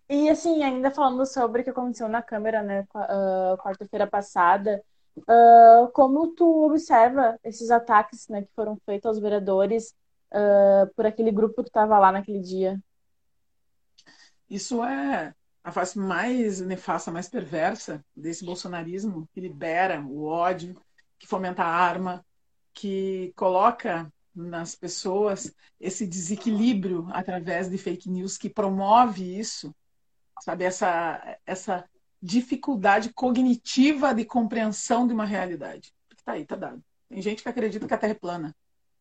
[0.08, 4.80] E assim, ainda falando sobre o que aconteceu na Câmara, né, uh, quarta-feira passada,
[5.18, 9.96] uh, como tu observa esses ataques, né, que foram feitos aos vereadores
[10.32, 12.80] uh, por aquele grupo que estava lá naquele dia?
[14.48, 20.80] Isso é a face mais nefasta, mais perversa desse bolsonarismo que libera o ódio,
[21.18, 22.24] que fomenta a arma,
[22.72, 29.74] que coloca nas pessoas esse desequilíbrio através de fake news, que promove isso
[30.40, 30.64] sabe?
[30.64, 31.88] Essa, essa
[32.20, 35.92] dificuldade cognitiva de compreensão de uma realidade.
[36.16, 36.82] Está aí, está dado.
[37.08, 38.56] Tem gente que acredita que a Terra é plana.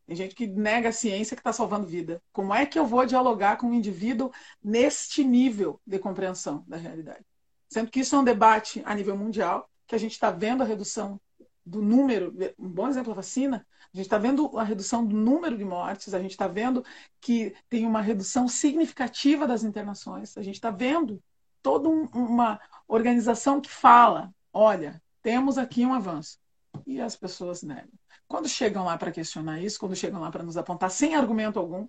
[0.06, 2.22] Tem gente que nega a ciência que está salvando vida.
[2.32, 4.30] Como é que eu vou dialogar com um indivíduo
[4.62, 7.24] neste nível de compreensão da realidade?
[7.68, 10.66] Sendo que isso é um debate a nível mundial, que a gente está vendo a
[10.66, 11.20] redução
[11.64, 15.58] do número, um bom exemplo a vacina, a gente está vendo a redução do número
[15.58, 16.84] de mortes, a gente está vendo
[17.20, 21.20] que tem uma redução significativa das internações, a gente está vendo
[21.66, 26.38] toda um, uma organização que fala: olha, temos aqui um avanço.
[26.86, 27.90] E as pessoas negam.
[28.28, 31.88] Quando chegam lá para questionar isso, quando chegam lá para nos apontar sem argumento algum,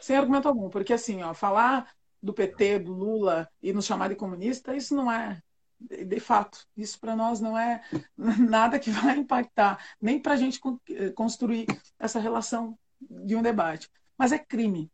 [0.00, 4.16] sem argumento algum, porque assim, ó, falar do PT, do Lula e nos chamar de
[4.16, 5.40] comunista, isso não é
[5.80, 7.80] de fato, isso para nós não é
[8.16, 13.88] nada que vai impactar, nem para a gente eh, construir essa relação de um debate.
[14.18, 14.90] Mas é crime.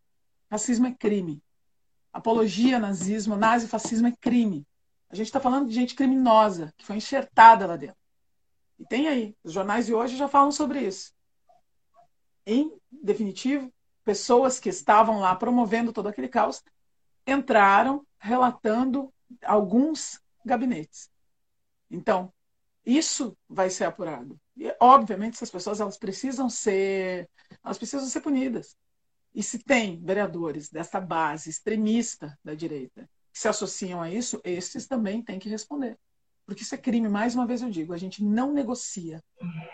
[0.50, 1.42] Racismo é crime.
[2.12, 4.66] Apologia, nazismo, nazifascismo é crime.
[5.10, 7.96] A gente está falando de gente criminosa que foi enxertada lá dentro.
[8.78, 11.12] E tem aí, os jornais de hoje já falam sobre isso.
[12.46, 13.72] Em definitivo,
[14.04, 16.62] pessoas que estavam lá promovendo todo aquele caos
[17.26, 19.12] entraram relatando
[19.44, 21.10] alguns gabinetes.
[21.90, 22.32] Então,
[22.84, 24.40] isso vai ser apurado.
[24.56, 27.28] E, obviamente, essas pessoas elas precisam ser,
[27.62, 28.76] elas precisam ser punidas.
[29.34, 34.86] E se tem vereadores dessa base extremista da direita que se associam a isso, esses
[34.86, 35.98] também têm que responder.
[36.44, 39.22] Porque isso é crime, mais uma vez eu digo, a gente não negocia.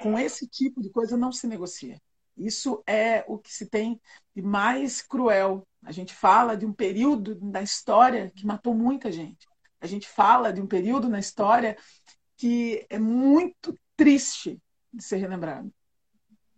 [0.00, 2.00] Com esse tipo de coisa não se negocia.
[2.36, 4.00] Isso é o que se tem
[4.34, 5.66] de mais cruel.
[5.84, 9.46] A gente fala de um período da história que matou muita gente.
[9.80, 11.76] A gente fala de um período na história
[12.36, 14.60] que é muito triste
[14.92, 15.72] de ser relembrado.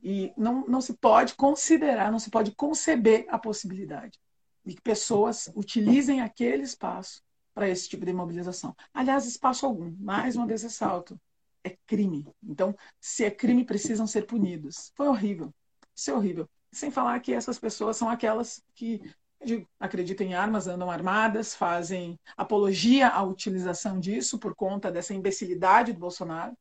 [0.02, 4.18] E não, não se pode considerar, não se pode conceber a possibilidade
[4.64, 7.22] de que pessoas utilizem aquele espaço
[7.54, 8.74] para esse tipo de mobilização.
[8.92, 11.18] Aliás, espaço algum, mais uma vez ressalto,
[11.64, 12.26] é crime.
[12.42, 14.92] Então, se é crime, precisam ser punidos.
[14.94, 15.52] Foi horrível.
[15.94, 16.48] Isso é horrível.
[16.70, 19.00] Sem falar que essas pessoas são aquelas que
[19.44, 25.92] digo, acreditam em armas, andam armadas, fazem apologia à utilização disso por conta dessa imbecilidade
[25.92, 26.56] do Bolsonaro,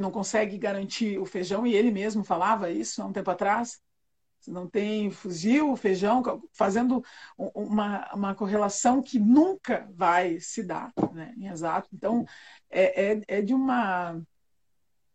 [0.00, 3.78] que não consegue garantir o feijão, e ele mesmo falava isso há um tempo atrás.
[4.48, 6.22] Não tem fuzil, feijão,
[6.54, 7.04] fazendo
[7.36, 11.90] uma, uma correlação que nunca vai se dar, né, exato.
[11.92, 12.24] Então,
[12.70, 14.18] é, é, é de uma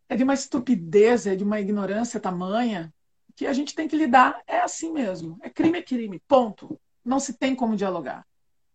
[0.08, 2.94] é de uma estupidez, é de uma ignorância tamanha
[3.36, 4.40] que a gente tem que lidar.
[4.46, 5.40] É assim mesmo.
[5.42, 6.22] É crime é crime.
[6.28, 8.24] Ponto não se tem como dialogar.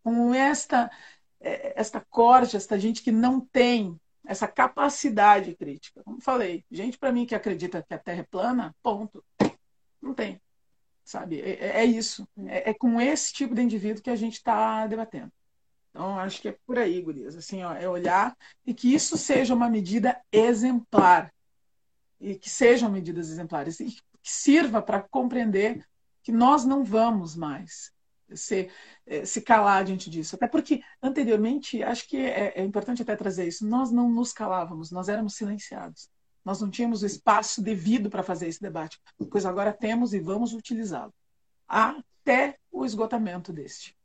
[0.03, 0.91] Com esta,
[1.41, 6.03] é, esta corte, esta gente que não tem essa capacidade crítica.
[6.05, 9.25] Como falei, gente para mim que acredita que a Terra é plana, ponto.
[10.01, 10.41] Não tem.
[11.05, 11.41] Sabe?
[11.41, 12.29] É, é, é isso.
[12.47, 15.33] É, é, com esse tipo de indivíduo que a gente está debatendo.
[15.91, 17.35] Então, acho que é por aí, Gurias.
[17.37, 21.33] Assim, ó, é olhar e que isso seja uma medida exemplar.
[22.21, 23.81] E que sejam medidas exemplares.
[23.81, 25.85] E que sirva para compreender
[26.23, 27.93] que nós não vamos mais
[28.37, 28.71] se,
[29.07, 30.37] eh, se calar diante disso.
[30.37, 34.91] Até porque, anteriormente, acho que é, é importante até trazer isso, nós não nos calávamos,
[34.91, 36.09] nós éramos silenciados.
[36.45, 38.99] Nós não tínhamos o espaço devido para fazer esse debate,
[39.31, 41.13] pois agora temos e vamos utilizá-lo
[41.69, 43.97] até o esgotamento deste.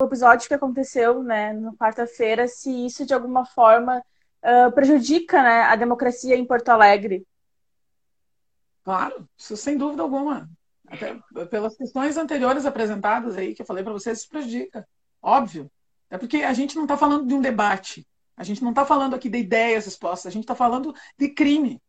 [0.00, 4.02] O episódio que aconteceu né, na quarta-feira, se isso de alguma forma
[4.42, 7.26] uh, prejudica né, a democracia em Porto Alegre.
[8.84, 10.48] Claro, isso sem dúvida alguma.
[10.86, 14.86] Até pelas questões anteriores apresentadas aí, que eu falei para vocês, isso prejudica.
[15.20, 15.70] Óbvio.
[16.08, 18.06] É porque a gente não está falando de um debate.
[18.36, 20.26] A gente não está falando aqui de ideias expostas.
[20.26, 21.80] A gente está falando de crime.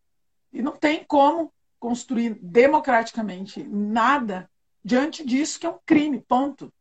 [0.52, 4.50] E não tem como construir democraticamente nada
[4.84, 6.22] diante disso que é um crime.
[6.22, 6.74] Ponto.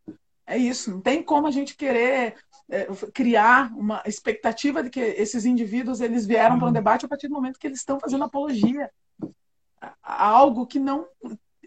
[0.47, 0.91] É isso.
[0.91, 2.37] Não tem como a gente querer
[2.69, 6.73] é, criar uma expectativa de que esses indivíduos eles vieram para um uhum.
[6.73, 8.91] debate a partir do momento que eles estão fazendo apologia
[10.03, 11.07] a algo que não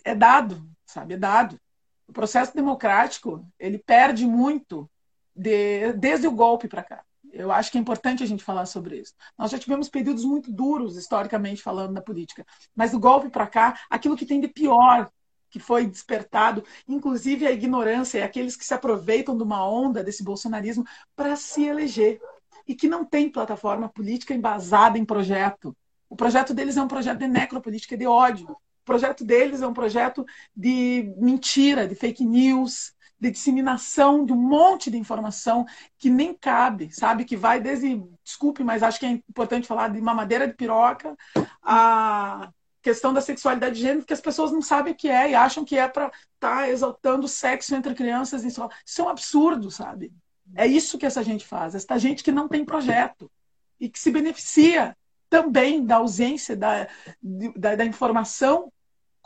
[0.09, 1.13] é dado, sabe?
[1.13, 1.59] É dado.
[2.07, 4.89] O processo democrático, ele perde muito
[5.35, 7.03] de, desde o golpe para cá.
[7.31, 9.13] Eu acho que é importante a gente falar sobre isso.
[9.37, 12.45] Nós já tivemos períodos muito duros, historicamente falando, na política.
[12.75, 15.09] Mas do golpe para cá, aquilo que tem de pior
[15.51, 20.23] que foi despertado, inclusive a ignorância e aqueles que se aproveitam de uma onda desse
[20.23, 22.19] bolsonarismo para se eleger
[22.67, 25.75] e que não tem plataforma política embasada em projeto.
[26.07, 28.55] O projeto deles é um projeto de necropolítica, de ódio
[28.89, 30.25] projeto deles é um projeto
[30.55, 35.63] de mentira, de fake news, de disseminação de um monte de informação
[35.95, 37.23] que nem cabe, sabe?
[37.23, 41.15] Que vai desde, desculpe, mas acho que é importante falar de mamadeira de piroca,
[41.61, 42.49] a
[42.81, 45.63] questão da sexualidade de gênero, que as pessoas não sabem o que é e acham
[45.63, 48.43] que é para estar tá exaltando sexo entre crianças.
[48.43, 50.11] Isso é um absurdo, sabe?
[50.55, 51.75] É isso que essa gente faz.
[51.75, 53.29] Essa gente que não tem projeto
[53.79, 54.97] e que se beneficia
[55.29, 56.87] também da ausência da,
[57.55, 58.71] da, da informação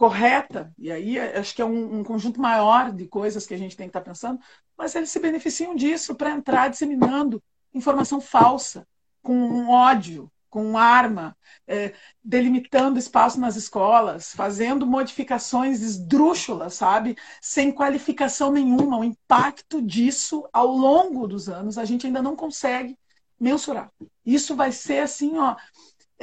[0.03, 3.77] correta, e aí acho que é um, um, conjunto maior de coisas que a gente
[3.77, 4.37] tem que estar tá pensando,
[4.77, 7.41] mas eles se beneficiam disso para entrar disseminando
[7.73, 8.85] informação falsa,
[9.21, 17.15] com ódio, com arma, é, delimitando espaço nas escolas, fazendo modificações esdrúxulas, sabe?
[17.41, 18.97] Sem qualificação nenhuma.
[18.97, 22.99] O impacto disso ao longo dos anos a gente ainda não consegue
[23.39, 23.89] mensurar.
[24.25, 25.55] Isso vai ser assim, ó,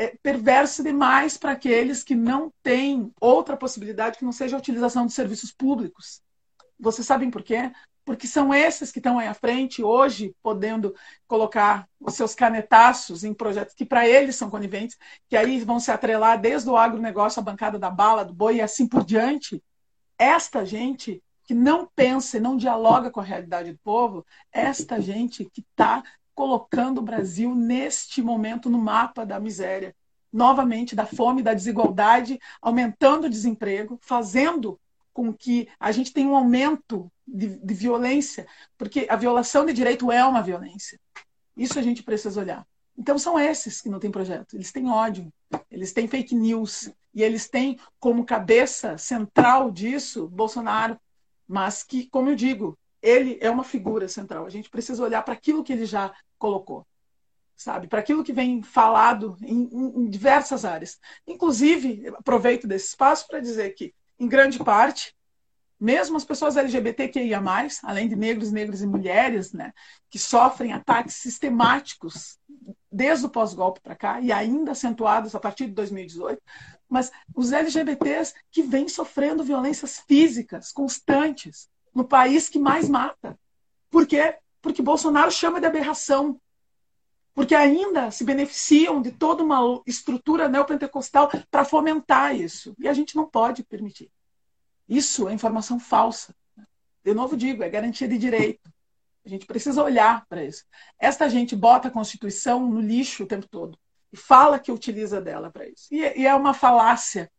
[0.00, 5.06] é, perverso demais para aqueles que não têm outra possibilidade que não seja a utilização
[5.06, 6.22] de serviços públicos.
[6.78, 7.70] Vocês sabem por quê?
[8.10, 10.92] porque são esses que estão aí à frente hoje, podendo
[11.28, 14.98] colocar os seus canetaços em projetos que para eles são coniventes,
[15.28, 18.60] que aí vão se atrelar desde o agronegócio, a bancada da bala, do boi e
[18.60, 19.62] assim por diante.
[20.18, 25.44] Esta gente que não pensa e não dialoga com a realidade do povo, esta gente
[25.44, 26.02] que está
[26.40, 29.94] colocando o Brasil neste momento no mapa da miséria,
[30.32, 34.80] novamente da fome, da desigualdade, aumentando o desemprego, fazendo
[35.12, 38.46] com que a gente tenha um aumento de, de violência,
[38.78, 40.98] porque a violação de direito é uma violência.
[41.54, 42.66] Isso a gente precisa olhar.
[42.96, 44.54] Então são esses que não têm projeto.
[44.54, 45.30] Eles têm ódio,
[45.70, 50.98] eles têm fake news e eles têm como cabeça central disso Bolsonaro,
[51.46, 54.46] mas que, como eu digo, ele é uma figura central.
[54.46, 56.86] A gente precisa olhar para aquilo que ele já colocou,
[57.56, 57.88] sabe?
[57.88, 60.98] Para aquilo que vem falado em, em, em diversas áreas.
[61.26, 65.14] Inclusive, aproveito desse espaço para dizer que em grande parte,
[65.78, 67.40] mesmo as pessoas LGBTQIA+,
[67.82, 69.72] além de negros, negras e mulheres, né,
[70.10, 72.38] que sofrem ataques sistemáticos
[72.92, 76.42] desde o pós-golpe para cá e ainda acentuados a partir de 2018,
[76.86, 83.38] mas os LGBTs que vêm sofrendo violências físicas constantes no país que mais mata.
[83.90, 84.36] Por quê?
[84.62, 86.40] Porque Bolsonaro chama de aberração.
[87.34, 92.74] Porque ainda se beneficiam de toda uma estrutura neopentecostal para fomentar isso.
[92.78, 94.10] E a gente não pode permitir.
[94.88, 96.34] Isso é informação falsa.
[97.04, 98.70] De novo digo, é garantia de direito.
[99.24, 100.64] A gente precisa olhar para isso.
[100.98, 103.78] Esta gente bota a Constituição no lixo o tempo todo
[104.12, 105.86] e fala que utiliza dela para isso.
[105.90, 107.30] E, e, é uma falácia.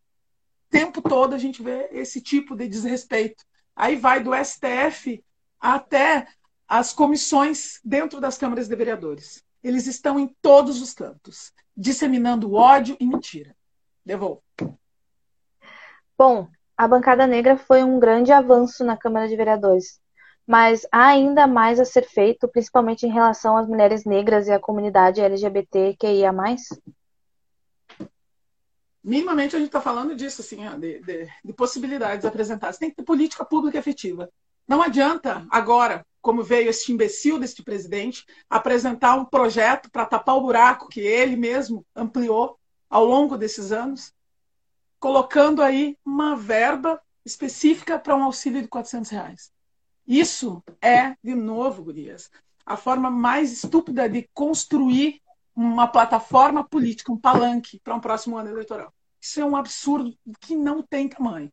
[0.68, 3.44] O tempo todo a gente vê esse tipo de desrespeito.
[3.76, 5.24] Aí vai do STF
[5.60, 6.28] até
[6.68, 9.44] as comissões dentro das câmaras de vereadores.
[9.64, 13.56] Eles estão em todos os cantos, disseminando ódio e mentira.
[14.06, 14.42] Devolvo.
[16.18, 16.48] Bom,
[16.78, 20.00] a bancada negra foi um grande avanço na Câmara de Vereadores,
[20.48, 24.60] mas há ainda mais a ser feito, principalmente em relação às mulheres negras e à
[24.60, 26.34] comunidade LGBTQIA+.
[29.04, 32.78] Minimamente a gente está falando disso, assim, de, de, de possibilidades apresentadas.
[32.78, 34.30] Tem que ter política pública efetiva.
[34.68, 40.42] Não adianta agora, como veio este imbecil deste presidente, apresentar um projeto para tapar o
[40.42, 44.14] buraco que ele mesmo ampliou ao longo desses anos,
[45.00, 49.52] colocando aí uma verba específica para um auxílio de 400 reais.
[50.08, 52.30] Isso é, de novo, Gurias,
[52.66, 55.22] a forma mais estúpida de construir
[55.56, 58.94] uma plataforma política, um palanque para um próximo ano eleitoral.
[59.20, 61.52] Isso é um absurdo que não tem tamanho.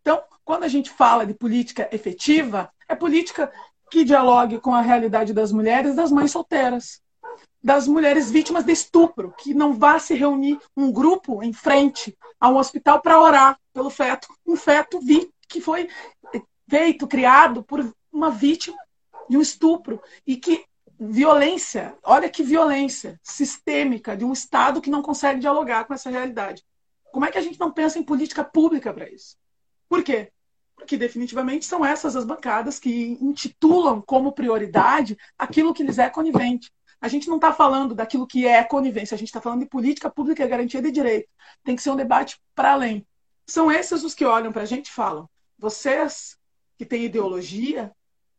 [0.00, 3.52] Então, quando a gente fala de política efetiva, é política
[3.90, 7.02] que dialogue com a realidade das mulheres, das mães solteiras,
[7.62, 12.48] das mulheres vítimas de estupro, que não vá se reunir um grupo em frente a
[12.48, 15.00] um hospital para orar pelo feto, um feto
[15.48, 15.88] que foi
[16.68, 18.78] feito, criado por uma vítima
[19.28, 20.64] de um estupro e que
[20.98, 26.64] violência, olha que violência sistêmica de um Estado que não consegue dialogar com essa realidade.
[27.12, 29.36] Como é que a gente não pensa em política pública para isso?
[29.88, 30.32] Por quê?
[30.74, 36.70] Porque definitivamente são essas as bancadas que intitulam como prioridade aquilo que lhes é conivente.
[37.00, 40.10] A gente não está falando daquilo que é conivência, a gente está falando de política
[40.10, 41.28] pública e garantia de direito.
[41.62, 43.06] Tem que ser um debate para além.
[43.46, 46.36] São esses os que olham para a gente e falam: vocês
[46.76, 47.92] que têm ideologia,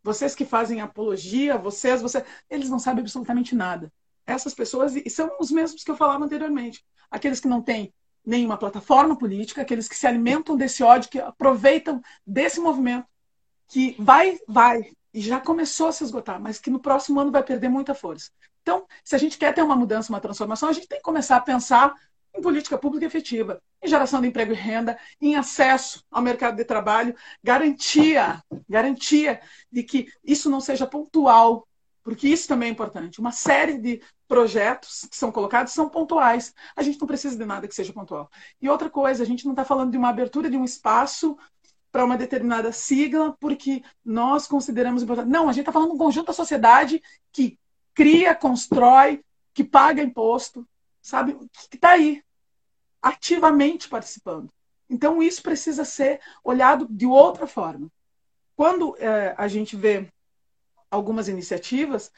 [0.10, 3.94] vocês que fazem apologia, vocês, você, eles não sabem absolutamente nada.
[4.26, 6.84] Essas pessoas e são os mesmos que eu falava anteriormente.
[7.12, 7.94] Aqueles que não têm
[8.26, 13.06] nenhuma plataforma política, aqueles que se alimentam desse ódio, que aproveitam desse movimento,
[13.68, 17.44] que vai, vai, e já começou a se esgotar, mas que no próximo ano vai
[17.44, 18.32] perder muita força.
[18.64, 21.38] Então, se a gente quer ter uma mudança, uma transformação, a gente tem que começar
[21.38, 21.94] a pensar
[22.36, 26.66] em política pública efetiva, em geração de emprego e renda, em acesso ao mercado de
[26.66, 31.68] trabalho, garantia, garantia de que isso não seja pontual,
[32.04, 33.20] porque isso também é importante.
[33.20, 36.54] Uma série de projetos que são colocados são pontuais.
[36.76, 38.30] A gente não precisa de nada que seja pontual.
[38.62, 41.38] E outra coisa, a gente não está falando de uma abertura de um espaço
[41.92, 45.30] para uma determinada sigla porque nós consideramos importante.
[45.30, 47.02] Não, a gente está falando de um conjunto da sociedade
[47.32, 47.58] que
[47.94, 49.24] cria, constrói,
[49.54, 50.66] que paga imposto,
[51.02, 51.38] sabe?
[51.70, 52.24] Que está aí,
[53.02, 54.52] ativamente participando.
[54.90, 57.92] Então, isso precisa ser olhado de outra forma.
[58.56, 60.12] Quando é, a gente vê
[60.90, 62.12] algumas iniciativas,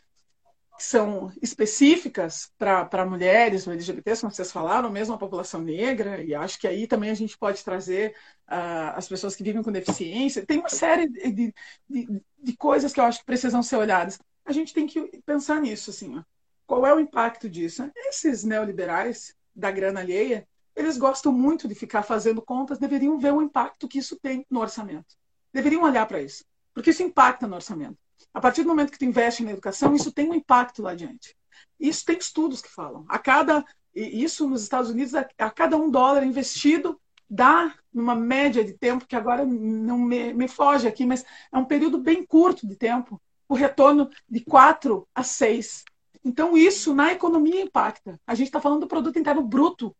[0.77, 6.33] que são específicas para mulheres ou LGBTs, como vocês falaram, mesmo a população negra, e
[6.33, 8.15] acho que aí também a gente pode trazer
[8.47, 10.45] uh, as pessoas que vivem com deficiência.
[10.45, 11.53] Tem uma série de,
[11.87, 14.19] de, de, coisas que eu acho que precisam ser olhadas.
[14.43, 16.23] A gente tem que pensar nisso, assim, ó.
[16.71, 17.91] Qual é o impacto disso?
[17.93, 23.41] Esses neoliberais da grana alheia, eles gostam muito de ficar fazendo contas, deveriam ver o
[23.41, 25.17] impacto que isso tem no orçamento.
[25.51, 26.45] Deveriam olhar para isso.
[26.73, 27.97] porque isso impacta no orçamento.
[28.33, 31.35] A partir do momento que tu investe na educação, isso tem um impacto lá adiante.
[31.77, 33.03] Isso tem estudos que falam.
[33.09, 36.97] A cada isso nos Estados Unidos, a, cada um dólar investido
[37.29, 41.65] dá numa média de tempo que agora não me, me, foge aqui, mas é um
[41.65, 45.83] período bem curto de tempo, o retorno de 4 a 6.
[46.23, 48.19] Então, isso na economia impacta.
[48.25, 49.95] A gente está falando do produto interno bruto,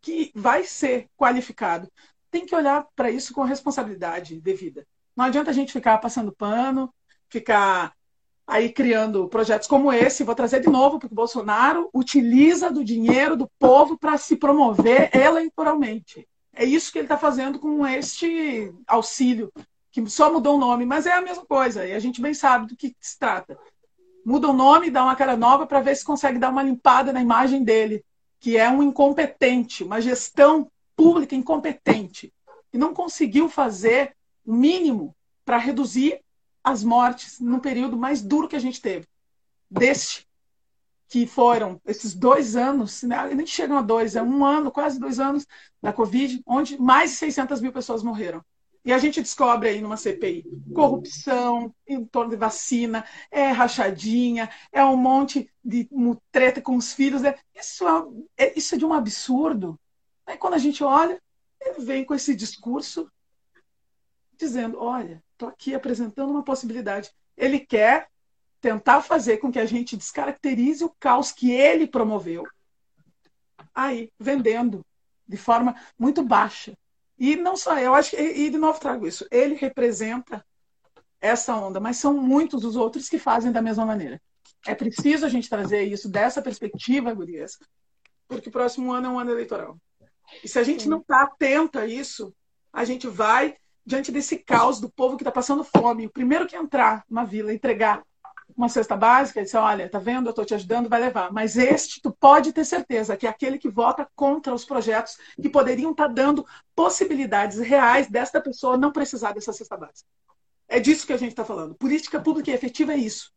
[0.00, 1.90] que vai ser qualificado.
[2.30, 4.86] Tem que olhar para isso com responsabilidade devida.
[5.16, 6.92] Não adianta a gente ficar passando pano,
[7.28, 7.92] ficar
[8.46, 10.24] aí criando projetos como esse.
[10.24, 15.10] Vou trazer de novo, porque o Bolsonaro utiliza do dinheiro do povo para se promover
[15.14, 16.26] eleitoralmente.
[16.54, 19.52] É isso que ele está fazendo com este auxílio,
[19.90, 22.66] que só mudou o nome, mas é a mesma coisa, e a gente bem sabe
[22.66, 23.58] do que se trata.
[24.24, 27.22] Muda o nome, dá uma cara nova para ver se consegue dar uma limpada na
[27.22, 28.04] imagem dele,
[28.40, 32.32] que é um incompetente, uma gestão pública incompetente,
[32.72, 34.14] e não conseguiu fazer
[34.44, 35.14] o mínimo
[35.44, 36.20] para reduzir
[36.62, 39.06] as mortes no período mais duro que a gente teve.
[39.70, 40.26] Deste,
[41.08, 45.18] que foram esses dois anos, né, nem chegam a dois, é um ano, quase dois
[45.18, 45.46] anos
[45.82, 48.44] da Covid, onde mais de 600 mil pessoas morreram.
[48.84, 54.84] E a gente descobre aí numa CPI corrupção em torno de vacina, é rachadinha, é
[54.84, 55.88] um monte de
[56.30, 57.24] treta com os filhos.
[57.24, 57.86] É, isso,
[58.36, 59.78] é, é, isso é de um absurdo.
[60.26, 61.20] Aí quando a gente olha,
[61.60, 63.10] ele vem com esse discurso
[64.36, 67.10] dizendo: olha, estou aqui apresentando uma possibilidade.
[67.36, 68.08] Ele quer
[68.60, 72.44] tentar fazer com que a gente descaracterize o caos que ele promoveu,
[73.74, 74.84] aí, vendendo
[75.26, 76.76] de forma muito baixa.
[77.18, 80.44] E não só, eu acho que, e de novo trago isso, ele representa
[81.20, 84.20] essa onda, mas são muitos os outros que fazem da mesma maneira.
[84.66, 87.58] É preciso a gente trazer isso dessa perspectiva, Gurias,
[88.28, 89.76] porque o próximo ano é um ano eleitoral.
[90.44, 90.90] E se a gente Sim.
[90.90, 92.32] não está atento a isso,
[92.72, 96.06] a gente vai diante desse caos do povo que está passando fome.
[96.06, 98.04] O primeiro que entrar numa vila entregar
[98.58, 101.32] uma cesta básica e dizer, olha, tá vendo, eu estou te ajudando, vai levar.
[101.32, 105.48] Mas este, tu pode ter certeza que é aquele que vota contra os projetos que
[105.48, 106.44] poderiam estar tá dando
[106.74, 110.08] possibilidades reais desta pessoa não precisar dessa cesta básica.
[110.66, 111.76] É disso que a gente está falando.
[111.76, 113.32] Política pública e efetiva é isso.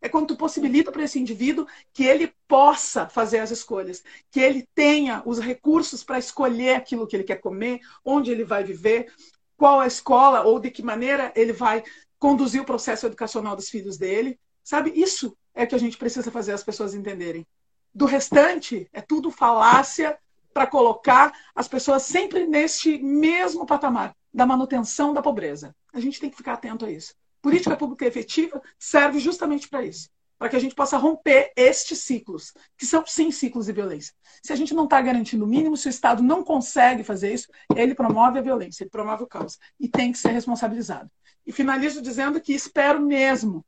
[0.00, 4.66] É quando tu possibilita para esse indivíduo que ele possa fazer as escolhas, que ele
[4.74, 9.12] tenha os recursos para escolher aquilo que ele quer comer, onde ele vai viver,
[9.56, 11.84] qual a escola ou de que maneira ele vai
[12.18, 14.40] conduzir o processo educacional dos filhos dele.
[14.62, 14.92] Sabe?
[14.94, 17.46] Isso é que a gente precisa fazer as pessoas entenderem.
[17.94, 20.18] Do restante, é tudo falácia
[20.52, 25.74] para colocar as pessoas sempre neste mesmo patamar da manutenção da pobreza.
[25.92, 27.14] A gente tem que ficar atento a isso.
[27.40, 30.08] Política pública efetiva serve justamente para isso
[30.42, 34.12] para que a gente possa romper estes ciclos, que são sim ciclos de violência.
[34.42, 37.46] Se a gente não está garantindo o mínimo, se o Estado não consegue fazer isso,
[37.76, 41.08] ele promove a violência, ele promove o caos e tem que ser responsabilizado.
[41.46, 43.64] E finalizo dizendo que espero mesmo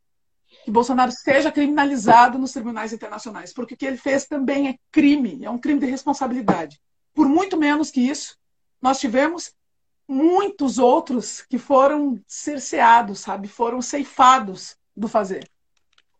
[0.65, 5.45] que Bolsonaro seja criminalizado nos tribunais internacionais, porque o que ele fez também é crime,
[5.45, 6.81] é um crime de responsabilidade.
[7.13, 8.39] Por muito menos que isso,
[8.81, 9.53] nós tivemos
[10.09, 15.49] muitos outros que foram cerceados, sabe, foram ceifados do fazer.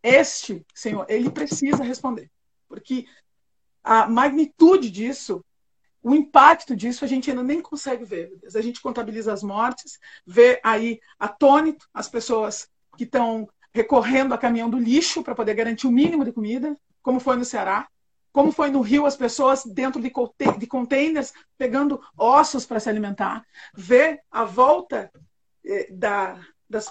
[0.03, 2.29] Este, Senhor, ele precisa responder.
[2.67, 3.07] Porque
[3.83, 5.43] a magnitude disso,
[6.03, 8.31] o impacto disso, a gente ainda nem consegue ver.
[8.53, 14.69] A gente contabiliza as mortes, vê aí atônito as pessoas que estão recorrendo a caminhão
[14.69, 17.85] do lixo para poder garantir o mínimo de comida, como foi no Ceará,
[18.31, 20.09] como foi no Rio as pessoas dentro de,
[20.57, 25.11] de containers pegando ossos para se alimentar, vê a volta
[25.65, 26.89] eh, da, das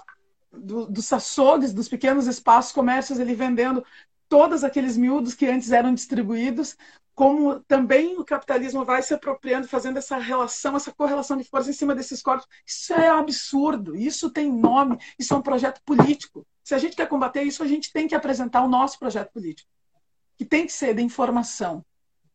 [0.53, 3.83] do, dos açougues, dos pequenos espaços, comércios, ele vendendo
[4.29, 6.77] todos aqueles miúdos que antes eram distribuídos,
[7.15, 11.73] como também o capitalismo vai se apropriando, fazendo essa relação, essa correlação de força em
[11.73, 12.47] cima desses corpos.
[12.67, 16.47] Isso é absurdo, isso tem nome, isso é um projeto político.
[16.63, 19.69] Se a gente quer combater isso, a gente tem que apresentar o nosso projeto político,
[20.37, 21.85] que tem que ser de informação,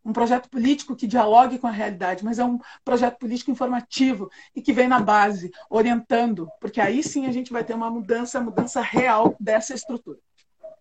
[0.04, 4.62] um projeto político que dialogue com a realidade, mas é um projeto político informativo e
[4.62, 8.82] que vem na base, orientando, porque aí sim a gente vai ter uma mudança, mudança
[8.82, 10.20] real dessa estrutura.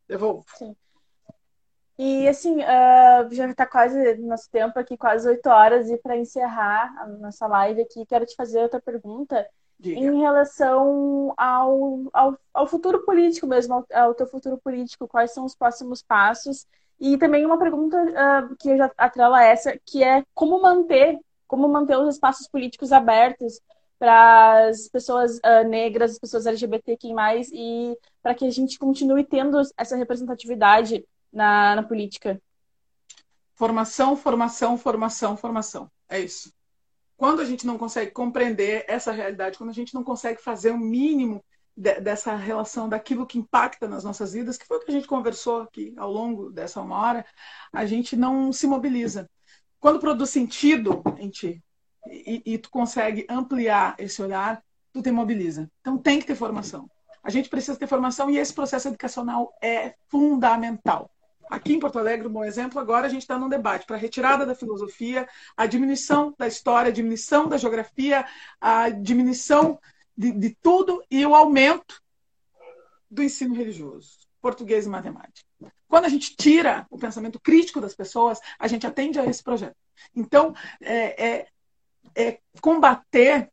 [0.07, 0.44] Devolvo.
[0.57, 0.76] Sim.
[1.99, 6.94] E assim, uh, já está quase nosso tempo aqui, quase oito horas, e para encerrar
[6.96, 9.44] a nossa live aqui, quero te fazer outra pergunta
[9.80, 9.99] Diga.
[9.99, 15.44] em relação ao, ao, ao, futuro político mesmo, ao, ao teu futuro político, quais são
[15.44, 16.66] os próximos passos
[17.01, 21.68] e também uma pergunta uh, que eu já atrela essa, que é como manter, como
[21.68, 23.61] manter os espaços políticos abertos
[23.99, 27.12] para as pessoas uh, negras, as pessoas LGBTQI+,
[27.53, 32.40] e para que a gente continue tendo essa representatividade na, na política.
[33.54, 35.90] Formação, formação, formação, formação.
[36.08, 36.52] É isso.
[37.16, 40.74] Quando a gente não consegue compreender essa realidade, quando a gente não consegue fazer o
[40.74, 41.44] um mínimo
[41.76, 45.06] de, dessa relação daquilo que impacta nas nossas vidas, que foi o que a gente
[45.06, 47.26] conversou aqui ao longo dessa uma hora,
[47.72, 49.28] a gente não se mobiliza.
[49.80, 51.62] Quando produz sentido em ti
[52.08, 54.62] e, e tu consegue ampliar esse olhar,
[54.92, 55.70] tu te mobiliza.
[55.80, 56.90] Então tem que ter formação.
[57.22, 61.10] A gente precisa ter formação e esse processo educacional é fundamental.
[61.51, 63.99] Aqui em Porto Alegre, um bom exemplo, agora a gente está num debate para a
[63.99, 68.26] retirada da filosofia, a diminuição da história, a diminuição da geografia,
[68.61, 69.80] a diminuição
[70.16, 72.03] de, de tudo e o aumento
[73.11, 75.49] do ensino religioso, português e matemática.
[75.88, 79.76] Quando a gente tira o pensamento crítico das pessoas, a gente atende a esse projeto.
[80.14, 81.49] Então, é, é,
[82.14, 83.51] é combater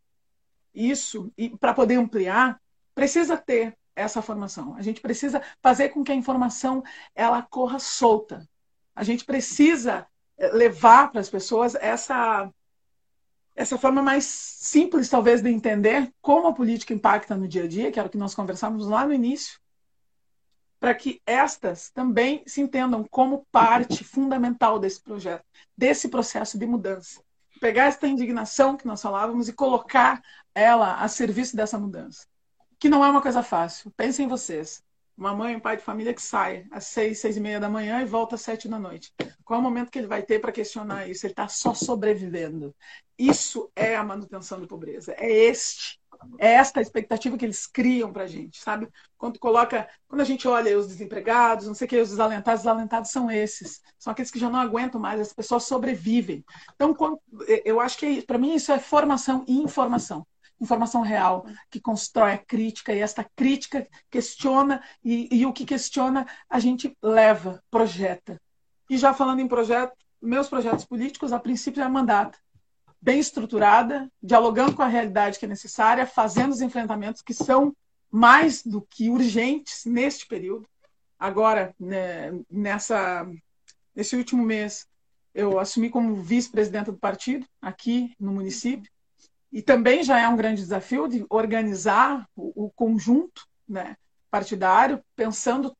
[0.74, 2.60] isso e para poder ampliar,
[2.94, 4.76] precisa ter essa formação.
[4.76, 6.84] A gente precisa fazer com que a informação
[7.16, 8.48] ela corra solta.
[8.96, 10.06] A gente precisa
[10.38, 12.52] eh, levar para as pessoas essa
[13.58, 17.90] essa forma mais simples talvez de entender como a política impacta no dia a dia,
[17.90, 19.62] que era o que nós conversávamos lá no início,
[20.78, 27.24] para que estas também se entendam como parte fundamental desse projeto, desse processo de mudança.
[27.62, 30.22] Pegar esta indignação que nós falávamos e colocar
[30.54, 32.28] ela a serviço dessa mudança
[32.86, 33.90] que não é uma coisa fácil.
[33.98, 34.84] Pensem em vocês.
[35.18, 38.00] Uma mãe, um pai de família que sai às seis, seis e meia da manhã
[38.00, 39.12] e volta às sete da noite.
[39.44, 41.26] Qual é o momento que ele vai ter para questionar isso?
[41.26, 42.76] Ele está só sobrevivendo.
[43.18, 45.16] Isso é a manutenção da pobreza.
[45.18, 46.00] É este,
[46.38, 48.88] é esta a expectativa que eles criam para a gente, sabe?
[49.18, 52.66] Quando coloca, quando a gente olha os desempregados, não sei o que, os desalentados, os
[52.66, 56.46] desalentados são esses, são aqueles que já não aguentam mais, as pessoas sobrevivem.
[56.76, 57.20] Então,
[57.66, 60.24] eu acho que para mim isso é formação e informação
[60.60, 66.26] informação real, que constrói a crítica, e esta crítica questiona, e, e o que questiona
[66.50, 68.40] a gente leva, projeta.
[68.90, 72.40] E já falando em projeto, meus projetos políticos, a princípio, é mandato
[73.02, 77.76] bem estruturada, dialogando com a realidade que é necessária, fazendo os enfrentamentos que são
[78.10, 80.68] mais do que urgentes neste período.
[81.20, 83.28] Agora, né, nessa,
[83.94, 84.88] nesse último mês,
[85.34, 88.90] eu assumi como vice-presidenta do partido aqui no município
[89.56, 93.96] e também já é um grande desafio de organizar o, o conjunto né,
[94.30, 95.74] partidário, pensando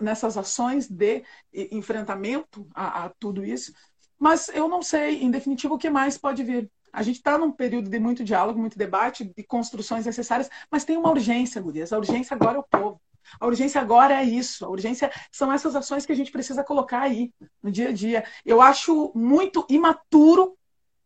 [0.00, 1.22] nessas ações de
[1.70, 3.72] enfrentamento a, a tudo isso.
[4.18, 6.68] Mas eu não sei, em definitivo, o que mais pode vir.
[6.92, 10.96] A gente está num período de muito diálogo, muito debate, de construções necessárias, mas tem
[10.96, 11.92] uma urgência, Gurias.
[11.92, 13.00] A urgência agora é o povo.
[13.38, 14.64] A urgência agora é isso.
[14.64, 18.24] A urgência são essas ações que a gente precisa colocar aí no dia a dia.
[18.44, 20.58] Eu acho muito imaturo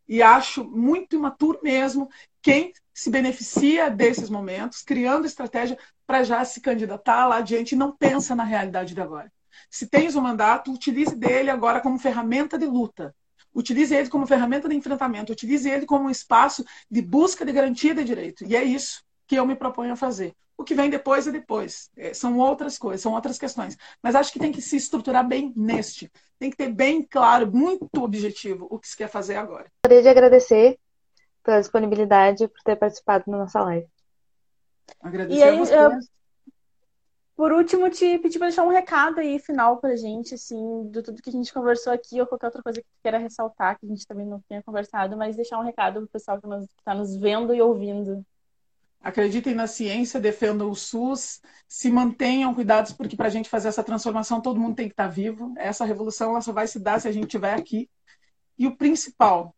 [0.08, 2.08] e acho muito imaturo mesmo
[2.42, 7.96] quem se beneficia desses momentos, criando estratégia para já se candidatar lá adiante e não
[7.96, 9.32] pensa na realidade de agora.
[9.70, 13.14] Se tens um mandato, utilize dele agora como ferramenta de luta.
[13.52, 17.94] Utilize ele como ferramenta de enfrentamento, utilize ele como um espaço de busca de garantia
[17.94, 18.44] de direito.
[18.44, 20.34] E é isso que eu me proponho a fazer.
[20.56, 21.90] O que vem depois é depois.
[21.96, 23.76] É, são outras coisas, são outras questões.
[24.02, 26.10] Mas acho que tem que se estruturar bem neste.
[26.38, 29.66] Tem que ter bem claro, muito objetivo, o que se quer fazer agora.
[29.82, 30.78] Gostaria de agradecer
[31.42, 33.86] pela disponibilidade por ter participado da nossa live.
[35.00, 35.76] Agradecer e aí, a você.
[35.76, 35.90] Eu,
[37.36, 41.02] por último, te pedir para deixar um recado aí final para a gente, assim, de
[41.02, 43.88] tudo que a gente conversou aqui ou qualquer outra coisa que queira ressaltar, que a
[43.88, 46.46] gente também não tenha conversado, mas deixar um recado para o pessoal que
[46.78, 48.24] está nos vendo e ouvindo
[49.04, 53.84] acreditem na ciência, defendam o SUS, se mantenham cuidados, porque para a gente fazer essa
[53.84, 55.52] transformação todo mundo tem que estar tá vivo.
[55.58, 57.90] Essa revolução ela só vai se dar se a gente estiver aqui.
[58.58, 59.54] E o principal,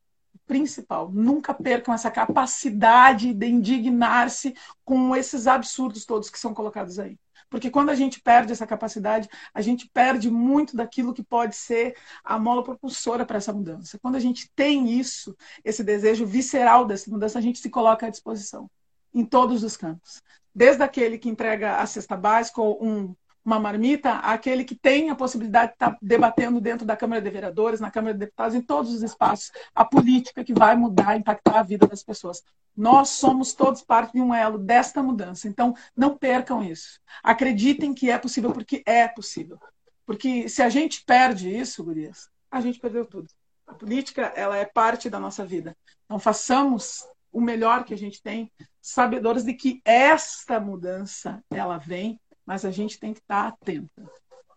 [0.47, 4.53] principal, nunca percam essa capacidade de indignar-se
[4.85, 7.17] com esses absurdos todos que são colocados aí.
[7.49, 11.97] Porque quando a gente perde essa capacidade, a gente perde muito daquilo que pode ser
[12.25, 13.97] a mola propulsora para essa mudança.
[14.01, 18.11] Quando a gente tem isso, esse desejo visceral dessa mudança, a gente se coloca à
[18.11, 18.69] disposição
[19.17, 20.23] em todos os campos.
[20.55, 25.14] Desde aquele que entrega a cesta básica ou um, uma marmita, aquele que tem a
[25.14, 28.93] possibilidade de estar debatendo dentro da Câmara de Vereadores, na Câmara de Deputados, em todos
[28.93, 32.43] os espaços, a política que vai mudar, impactar a vida das pessoas.
[32.77, 35.49] Nós somos todos parte de um elo desta mudança.
[35.49, 37.01] Então, não percam isso.
[37.23, 39.59] Acreditem que é possível, porque é possível.
[40.05, 43.29] Porque se a gente perde isso, Gurias, a gente perdeu tudo.
[43.67, 45.75] A política, ela é parte da nossa vida.
[46.05, 47.07] Então, façamos
[47.37, 52.70] o melhor que a gente tem, sabedores de que esta mudança ela vem, mas a
[52.70, 54.03] gente tem que estar atenta.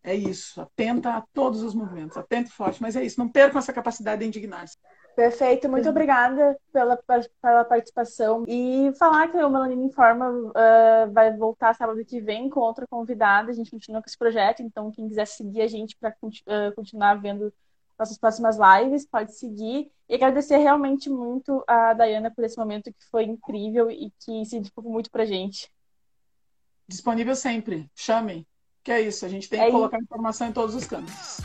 [0.02, 3.60] É isso, atenta a todos os movimentos, atenta e forte, mas é isso, não percam
[3.60, 4.78] essa capacidade de indignar-se.
[5.14, 5.92] Perfeito, muito uhum.
[5.92, 6.98] obrigada pela,
[7.42, 8.46] pela participação.
[8.48, 13.52] E falar que o Melanina Informa uh, vai voltar sábado que vem com outra convidada.
[13.52, 17.16] A gente continua com esse projeto, então quem quiser seguir a gente para uh, continuar
[17.16, 17.54] vendo
[18.00, 19.92] nossas próximas lives, pode seguir.
[20.08, 24.58] E agradecer realmente muito a Dayana por esse momento que foi incrível e que se
[24.60, 25.70] dedicou muito pra gente.
[26.88, 27.88] disponível sempre.
[27.96, 28.46] Chamem.
[28.84, 29.78] Que é isso, a gente tem É que isso.
[29.78, 31.40] colocar informação em todos os cantos.